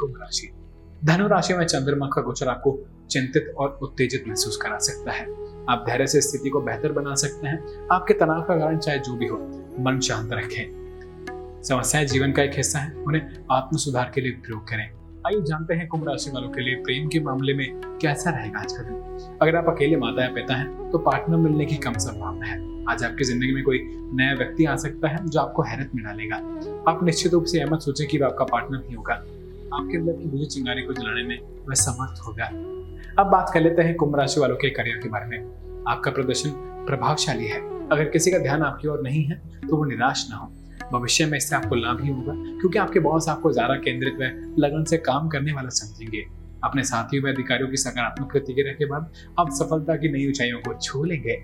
कुंभ 0.00 0.14
राशि। 0.16 0.52
धनु 1.04 1.28
राशि 1.28 1.54
में 1.54 1.66
चंद्रमा 1.66 2.06
का 2.06 2.22
गोचर 2.22 2.48
आपको 2.48 2.78
चिंतित 3.10 3.54
और 3.58 3.78
उत्तेजित 3.82 4.24
महसूस 4.28 4.56
करा 4.56 4.78
सकता 4.78 5.12
है। 5.12 5.24
आप 5.70 5.84
धैर्य 5.86 6.06
से 6.06 6.20
स्थिति 6.20 6.50
को 6.50 6.60
बेहतर 6.60 6.92
बना 6.92 7.14
सकते 7.14 7.48
हैं। 7.48 7.88
आपके 7.92 8.14
तनाव 8.14 8.42
का 8.42 8.58
कारण 8.58 8.78
चाहे 8.78 8.98
जो 8.98 9.16
भी 9.16 9.26
हो, 9.26 9.36
मन 9.80 10.00
शांत 10.00 10.32
रखें। 10.32 10.84
समस्याएँ 11.68 12.06
जीवन 12.06 12.32
का 12.32 12.42
एक 12.42 12.54
हिस्सा 12.54 12.78
है। 12.78 12.94
उन्हें 12.94 13.44
आत्म 13.52 13.76
सुधार 13.76 14.12
के 14.14 14.20
लिए 14.20 14.32
प्रयोग 14.32 14.68
करें। 14.68 15.03
आइए 15.26 15.40
जानते 15.40 15.74
हैं 15.74 15.86
कुंभ 15.88 16.08
राशि 16.08 16.30
वालों 16.30 16.48
के 16.48 16.60
लिए 16.60 16.74
प्रेम 16.76 17.06
के 17.08 17.20
मामले 17.20 17.52
में 17.54 17.80
कैसा 18.02 18.30
रहेगा 18.30 18.60
आज 18.60 18.72
का 18.72 18.82
दिन। 18.82 19.38
अगर 19.42 19.56
आप 19.56 19.68
अकेले 19.68 19.96
माता 19.96 20.22
या 20.22 20.32
पिता 20.32 20.54
हैं 20.54 20.90
तो 20.90 20.98
पार्टनर 20.98 21.36
मिलने 21.36 21.66
की 21.66 21.76
कम 21.76 21.92
संभावना 21.98 22.46
है। 22.46 22.58
आज 22.90 23.04
आपकी 23.04 23.24
ज़िंदगी 23.24 23.52
में 23.54 23.62
कोई 23.64 23.78
नया 24.12 24.34
व्यक्ति 24.34 24.64
आ 24.64 24.74
सकता 24.76 25.08
है 25.08 25.24
जो 25.26 25.40
आपको 25.40 25.62
हैरत 25.62 25.90
में 25.94 26.04
डालेगा। 26.04 26.36
आप 26.90 27.00
निश्चित 27.04 27.32
रूप 27.32 27.44
से 27.44 27.60
अहमत 27.60 27.80
सोचें 27.80 28.06
कि 28.08 28.18
वह 28.18 28.26
आपका 28.26 28.44
पार्टनर 28.44 28.78
नहीं 28.78 28.96
होगा। 28.96 29.14
आपके 29.14 29.96
अंदर 29.96 30.12
की 30.12 30.28
बुझी 30.28 30.46
चिंगारी 30.46 30.82
को 30.82 30.92
जलाने 30.92 31.22
में 31.22 31.38
वह 31.68 31.74
समर्थ 31.74 32.20
होगा। 32.26 32.46
अब 33.18 33.30
बात 33.32 33.50
कर 33.54 33.60
लेते 33.60 33.82
हैं 33.82 33.94
कुंभ 33.96 34.16
राशि 34.16 34.40
वालों 34.40 34.56
के 34.56 34.70
करियर 34.70 34.96
के 34.96 35.08
बारे 35.08 35.26
में। 35.26 35.84
आपका 35.88 36.10
प्रदर्शन 36.10 36.50
प्रभावशाली 36.86 37.46
है। 37.46 37.60
अगर 37.88 38.08
किसी 38.08 38.30
का 38.30 38.38
ध्यान 38.38 38.62
आपकी 38.62 38.88
ओर 38.88 39.02
नहीं 39.02 39.24
है 39.24 39.40
तो 39.68 39.76
वो 39.76 39.84
निराश 39.84 40.26
ना 40.30 40.36
हो। 40.36 40.52
भविष्य 40.94 41.26
में 41.26 41.36
इससे 41.38 41.56
आपको 41.56 41.74
लाभ 41.74 42.00
ही 42.02 42.08
होगा, 42.10 42.32
क्योंकि 42.60 42.78
आपके 42.78 43.00
बॉस 43.00 43.28
आपको 43.28 43.52
ज़्यादा 43.52 43.74
केंद्रित 43.76 44.14
व 44.14 44.30
लगन 44.58 44.84
से 44.84 44.96
काम 45.00 45.28
करने 45.28 45.52
वाला 45.52 45.68
समझेंगे। 45.74 46.24
अपने 46.64 46.82
साथियों 46.84 47.24
व 47.24 47.28
अधिकारियों 47.28 47.68
की 47.70 47.76
सकारात्मक 47.78 48.30
प्रतिक्रिया 48.32 48.72
के 48.74 48.86
बाद 48.86 49.12
आप 49.40 49.50
सफलता 49.52 49.96
की 49.96 50.12
नई 50.12 50.26
ऊंचाइयों 50.28 50.58
को 50.58 50.78
छू 50.80 51.04
लेंगे। 51.04 51.42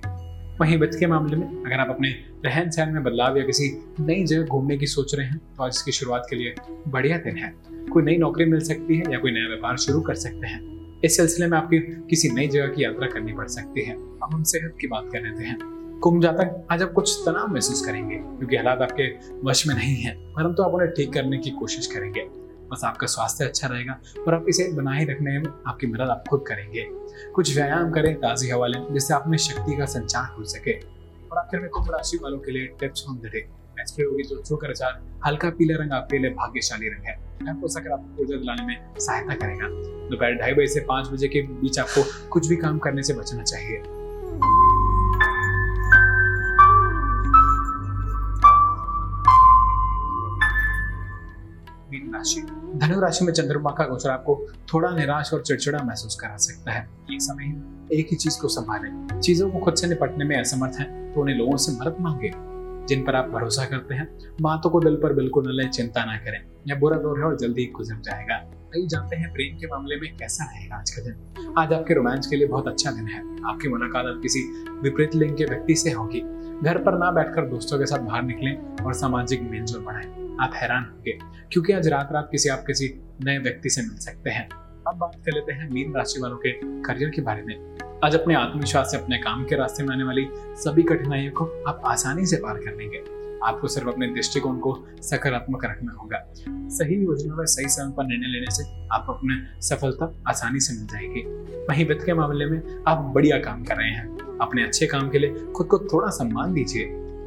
वहीं 0.60 0.76
वित्त 0.78 0.98
के 1.00 1.06
मामले 1.06 1.36
में 1.36 1.46
अगर 1.46 1.80
आप 1.80 1.90
अपने 1.90 2.08
रहन 2.44 2.70
सहन 2.70 2.92
में 2.94 3.02
बदलाव 3.04 3.36
या 3.38 3.44
किसी 3.44 3.68
नई 4.00 4.24
जगह 4.24 4.46
घूमने 4.46 4.76
की 4.78 4.86
सोच 4.86 5.14
रहे 5.14 5.26
हैं 5.26 5.38
तो 5.56 5.62
आज 5.62 5.72
इसकी 5.74 5.92
शुरुआत 5.92 6.26
के 6.30 6.36
लिए 6.36 6.54
बढ़िया 6.88 7.18
दिन 7.18 7.36
है। 7.36 7.52
कोई 7.92 8.02
नई 8.02 8.16
नौकरी 8.16 8.44
मिल 8.44 8.60
सकती 8.64 8.98
है 8.98 9.12
या 9.12 9.18
कोई 9.18 9.32
नया 9.32 9.46
व्यापार 9.46 9.76
शुरू 9.78 10.00
कर 10.00 10.14
सकते 10.16 10.46
हैं। 10.46 11.00
इस 11.00 11.16
सिलसिले 11.16 11.46
में 11.46 11.58
आपकी 11.58 11.78
किसी 12.10 12.28
नई 12.30 12.48
जगह 12.48 12.66
की 12.68 12.84
यात्रा 12.84 13.08
करनी 13.08 13.32
पड़ 13.32 13.46
सकती 13.48 13.84
है। 13.84 13.94
अब 13.94 14.28
हम 14.32 14.42
सेहत 14.44 14.76
की 14.80 14.86
बात 14.86 15.08
कर 15.12 15.22
लेते 15.22 15.44
हैं। 15.44 15.58
कुंभ 16.02 16.22
जातक 16.22 16.66
आज 16.72 16.82
आप 16.82 16.92
कुछ 16.92 17.22
तनाव 17.26 17.48
महसूस 17.48 17.86
करेंगे, 17.86 18.16
क्योंकि 18.16 18.56
हालात 18.56 18.82
आपके 18.82 19.04
वश 19.44 19.66
में 19.66 19.74
नहीं 19.74 19.96
है। 19.96 20.14
परंतु 20.32 20.62
आप 20.62 20.74
उन्हें 20.74 20.90
ठीक 20.90 21.12
करने 21.12 21.38
की 21.38 21.50
कोशिश 21.50 21.86
करेंगे। 21.86 22.20
बस 22.68 22.80
आपका 22.84 23.06
स्वास्थ्य 23.06 23.44
अच्छा 23.44 23.68
रहेगा 23.68 23.98
और 24.26 24.34
आप 24.34 24.46
इसे 24.48 24.72
बनाए 24.72 25.04
रखने 25.04 25.38
में 25.38 25.46
आपकी 25.66 25.86
मदद 25.86 26.00
आप 26.00 26.24
खुद 26.30 26.44
करेंगे। 26.46 26.86
कुछ 27.34 27.54
व्यायाम 27.56 27.90
करें, 27.90 28.14
ताजी 28.14 28.50
हवा 28.50 28.66
लें, 28.66 28.94
जिससे 28.94 29.14
आप 29.14 29.24
में 29.28 29.38
शक्ति 29.38 29.76
का 29.76 29.84
संचार 29.84 30.34
हो 30.38 30.44
सके। 30.44 30.72
और 31.32 31.38
आखिर 31.38 31.60
में 31.60 31.70
कुंभ 31.70 31.90
राशि 31.90 32.16
वालों 32.22 32.38
के 32.38 32.52
लिए 32.52 32.66
टिप्स 32.66 33.04
ऑन 33.08 33.16
द 33.16 33.26
डे। 33.26 33.38
एक्सप्रे 33.80 34.04
होगी 34.04 34.22
जो 34.22 34.42
छो 34.42 34.56
कर 34.56 35.00
हल्का 35.26 35.50
पीला 35.50 35.82
रंग 35.82 35.92
आपके 35.92 36.18
लिए 36.18 36.30
भाग्यशाली 36.30 36.88
रंग 36.88 37.04
है। 37.04 37.14
आपको 37.48 37.68
सकारात्मक 37.68 38.20
ऊर्जा 38.20 38.36
दिलाने 38.36 38.66
में 38.66 38.94
सहायता 38.98 39.34
करेगा। 39.34 39.68
दोपहर 40.08 40.32
ढाई 40.32 40.52
बजे 40.52 40.66
से 40.66 40.80
पाँच 40.80 41.08
बजे 41.08 41.28
के 41.28 41.42
बीच 41.42 41.78
आपको 41.78 42.28
कुछ 42.28 42.46
भी 42.46 42.56
काम 42.56 42.78
करने 42.78 43.02
से 43.02 43.14
बचना 43.14 43.42
चाहिए। 43.42 43.82
राशि 52.14 52.40
धनु 52.76 53.00
राशि 53.00 53.24
में 53.24 53.32
चंद्रमा 53.32 53.70
का 53.70 53.84
गोचर 53.84 54.10
आपको 54.10 54.46
थोड़ा 54.74 54.90
निराश 54.96 55.32
और 55.34 55.42
चिड़चिड़ा 55.42 55.82
महसूस 55.82 56.16
करा 56.20 56.36
सकता 56.36 56.72
है। 56.72 56.88
एक 57.12 57.22
समय 57.22 57.62
एक 57.92 58.08
ही 58.10 58.16
चीज़ 58.16 58.40
को 58.40 58.48
संभालें। 58.48 59.20
चीज़ों 59.20 59.50
को 59.50 59.58
खुद 59.58 59.74
से 59.74 59.86
निपटने 59.86 60.24
में 60.24 60.36
असमर्थ 60.36 60.78
है 60.80 61.12
तो 61.12 61.20
उन्हें 61.20 61.36
लोगों 61.36 61.56
से 61.56 61.72
मदद 61.72 61.96
मांगे। 62.00 62.32
जिन 62.86 63.04
पर 63.04 63.14
आप 63.14 63.28
भरोसा 63.28 63.64
करते 63.64 63.94
हैं, 63.94 64.08
बातों 64.40 64.70
को 64.70 64.80
दिल 64.80 64.96
पर 64.96 65.12
बिल्कुल 65.12 65.48
न 65.48 65.52
ले, 65.52 65.68
चिंता 65.68 66.04
ना 66.04 66.16
करें। 66.16 66.38
यह 66.68 66.76
बुरा 66.76 66.96
दौर 66.96 67.18
है 67.18 67.24
और 67.24 67.36
जल्दी 67.36 67.66
गुजर 67.66 68.00
जाएगा। 68.00 68.34
आइए 68.34 68.86
जानते 68.86 69.16
हैं 69.16 69.32
प्रेम 69.32 69.56
के 69.58 69.66
मामले 69.66 69.96
में 69.96 70.16
कैसा 70.16 70.44
रहेगा 70.44 70.76
आज 70.76 70.90
का 70.90 71.02
दिन? 71.02 71.54
आज 71.58 71.72
आपके 71.72 71.94
रोमांच 71.94 72.26
के 72.26 72.36
लिए 72.36 72.46
बहुत 72.46 72.68
अच्छा 72.68 72.90
दिन 72.90 73.06
है। 73.06 73.20
आपकी 73.48 73.68
मुलाकात 73.68 74.06
अब 74.06 74.22
किसी 74.22 74.42
विपरीत 74.82 75.14
लिंग 75.14 75.36
के 75.36 75.44
व्यक्ति 75.44 75.74
से 75.74 75.90
होगी। 75.90 76.20
घर 76.62 76.78
पर 76.78 76.98
ना 76.98 77.10
बैठकर 77.10 77.48
दोस्तों 77.48 77.78
के 77.78 77.86
साथ 77.86 77.98
बाहर 77.98 78.22
निकलें 78.22 78.84
और 78.84 78.94
सामाजिक 78.94 79.42
मेलजोल 79.42 79.82
बढ़ाएँ। 79.82 80.19
आप 80.40 80.50
हैरान 80.54 80.84
होंगे। 80.84 81.18
क्योंकि 81.52 81.72
आज 81.72 81.88
रात 81.88 82.08
रात 82.12 82.28
किसी 82.32 82.48
आप 82.48 82.64
किसी 82.66 82.94
नए 83.24 83.38
व्यक्ति 83.38 83.70
से 83.70 83.82
मिल 83.82 83.98
सकते 83.98 84.30
हैं। 84.30 84.48
अब 84.88 84.94
बात 84.96 85.14
कर 85.14 85.32
लेते 85.34 85.52
हैं 85.52 85.70
मीन 85.70 85.92
राशि 85.96 86.20
वालों 86.20 86.36
के 86.36 86.52
करियर 86.82 87.10
के 87.10 87.22
बारे 87.22 87.42
में। 87.42 87.78
आज 88.04 88.14
अपने 88.14 88.34
आत्मविश्वास 88.34 88.90
से, 88.90 88.96
अपने 88.96 89.18
काम 89.18 89.44
के 89.44 89.56
रास्ते 89.56 89.82
में 89.82 89.94
आने 89.94 90.04
वाली 90.04 90.28
सभी 90.34 90.82
कठिनाइयों 90.82 91.32
को 91.32 91.64
आप 91.68 91.82
आसानी 91.84 92.26
से 92.26 92.36
पार 92.36 92.54
कर 92.54 92.76
लेंगे। 92.76 93.20
आपको 93.44 93.68
सिर्फ़ 93.68 93.88
अपने 93.88 94.06
दृष्टिकोण 94.06 94.58
को 94.58 94.86
सकारात्मक 95.02 95.64
रखना 95.64 95.92
होगा। 95.92 96.32
सही 96.48 97.04
योजना 97.04 97.34
व 97.34 97.46
सही 97.46 97.68
समय 97.68 97.92
पर 97.96 98.04
निर्णय 98.04 98.26
लेने 98.26 98.46
से 98.50 98.88
आप 98.92 99.06
अपने 99.08 99.60
सफलता 99.62 100.22
आसानी 100.28 100.60
से 100.60 100.74
मिल 100.74 100.86
जाएगी। 100.86 101.20
वहीं 101.64 101.86
वित्त 101.86 102.06
के 102.06 102.14
मामले 102.14 102.46
में 102.46 102.84
आप 102.88 102.98
बढ़िया 102.98 103.38
काम 103.38 103.64
कर 103.64 103.76
रहे 103.76 103.90
हैं। 103.90 104.38
अपने 104.40 104.64
अच्छे 104.64 104.86
काम 104.86 105.10
के 105.10 105.18
लिए 105.18 105.52
खुद 105.56 105.66
को 105.66 105.78
थोड़ा 105.78 106.08
सम्मान 106.08 106.54
दीजिए। 106.54 106.84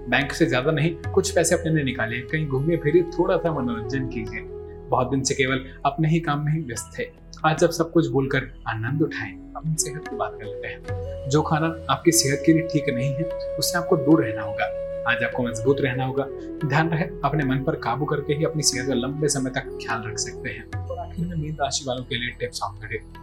बैंक 0.09 0.31
से 0.31 0.45
ज़्यादा 0.45 0.71
नहीं, 0.71 0.95
कुछ 0.95 1.31
पैसे 1.31 1.55
अपने 1.55 1.71
लिए 1.71 1.83
निकाले, 1.83 2.19
कहीं 2.19 2.47
घूमिए, 2.47 2.77
फिरिए, 2.77 3.03
थोड़ा 3.03 3.37
सा 3.37 3.51
मनोरंजन 3.51 4.07
कीजिए। 4.07 4.41
बहुत 4.89 5.09
दिन 5.09 5.23
से 5.23 5.35
केवल 5.35 5.65
अपने 5.85 6.09
ही 6.09 6.19
काम 6.19 6.45
में 6.45 6.51
ही 6.53 6.59
व्यस्त 6.59 6.99
थे। 6.99 7.03
आज 7.45 7.59
जब 7.59 7.69
सब 7.69 7.91
कुछ 7.91 8.07
भूलकर 8.07 8.51
आनंद 8.67 9.01
उठाएँ, 9.01 9.31
अपनी 9.31 9.75
सेहत 9.77 10.07
की 10.07 10.15
बात 10.15 10.37
कर 10.41 10.45
लेते 10.45 10.67
हैं। 10.67 11.29
जो 11.29 11.41
खाना 11.41 11.85
आपकी 11.89 12.11
सेहत 12.11 12.43
के 12.45 12.53
लिए 12.53 12.67
ठीक 12.67 12.89
नहीं 12.89 13.13
है, 13.13 13.23
उससे 13.59 13.77
आपको 13.77 13.97
दूर 13.97 14.25
रहना 14.25 14.41
होगा। 14.41 14.65
आज 15.11 15.23
आपको 15.23 15.43
मज़बूत 15.43 15.81
रहना 15.81 16.05
होगा। 16.05 16.23
ध्यान 16.67 16.89
रहे, 16.89 17.03
अपने 17.03 17.45
मन 17.45 17.63
पर 17.63 17.75
काबू 17.75 18.05
करके 18.05 18.33
ही 18.33 18.43
अपनी 18.43 18.63
सेहत 18.63 18.87
का 18.87 18.93
लंबे 18.93 19.27
समय 19.27 19.49
तक 19.49 19.77
ख्याल 19.83 20.07
रख 20.07 20.17
सकते 20.17 20.49
हैं। 20.49 20.87
और 20.87 20.99
आखिर 20.99 21.25
में 21.25 21.35
मीन 21.35 21.57
राशि 21.61 21.85
वालों 21.87 22.03
के 22.03 22.15
लिए 22.15 22.29
tips 22.39 22.61
of 22.63 22.79
the 22.79 22.89
day 22.89 23.22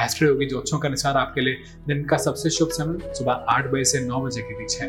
Astroyogi 0.28 0.46
ज्योतिषों 0.46 0.78
के 0.78 0.88
अनुसार 0.88 1.16
आपके 1.16 1.40
लिए 1.40 1.56
दिन 1.88 2.04
का 2.04 2.16
सबसे 2.16 2.50
शुभ 2.50 2.68
समय 2.72 3.14
सुबह 3.14 3.44
आठ 3.48 3.66
बजे 3.70 3.84
से 3.84 4.00
नौ 4.00 4.20
बजे 4.20 4.42
के 4.42 4.58
बीच 4.58 4.80
है। 4.80 4.88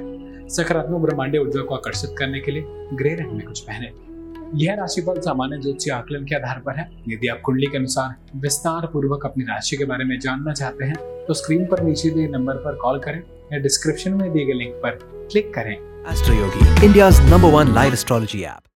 सकारात्मक 0.50 1.02
ब्रह्मांडीय 1.02 1.42
ऊर्जा 1.42 1.62
को 1.62 1.76
आकर्षित 1.76 2.16
करने 2.20 2.40
के 2.40 2.52
लिए 2.52 2.64
ग्रे 2.94 3.16
रंग 3.16 3.32
में 3.32 3.46
कुछ 3.46 3.60
पहने 3.60 3.92
यह 4.56 4.76
राशिफल 4.76 5.20
सामान्य 5.22 5.58
ज्योतिषीय 5.62 5.94
आकलन 5.94 6.24
के 6.26 6.36
आधार 6.36 6.62
पर 6.66 6.80
है। 6.80 6.90
यदि 7.10 7.28
आप 7.28 7.42
कुंडली 7.46 7.68
के 7.68 7.78
अनुसार 7.78 8.40
विस्तार 8.42 8.88
पूर्वक 8.94 9.26
अपनी 9.26 9.44
राशि 9.44 9.78
के 9.78 9.86
बारे 9.86 10.06
में 10.06 10.18
जानना 10.20 10.54
चाहते 10.54 10.86
हैं 10.86 10.96
तो 11.28 11.34
स्क्रीन 11.34 11.66
पर 11.66 11.84
नीचे 11.84 12.10
दिए 12.10 12.28
नंबर 12.28 12.64
पर 12.64 12.78
कॉल 12.82 13.00
करें 13.00 13.22
या 13.54 13.60
डिस्क्रिप्शन 13.60 14.14
में 14.14 14.32
दिए 14.32 14.46
गए 14.46 14.54
लिंक 14.54 14.74
पर 14.86 15.00
क्लिक 15.32 15.54
करें। 15.54 15.76
Astro 16.08 16.40
Yogi, 16.40 16.66
India's 16.88 17.22
number 17.30 17.54
one 17.58 17.76
live 17.76 17.94
astrology 17.94 18.44
app. 18.46 18.70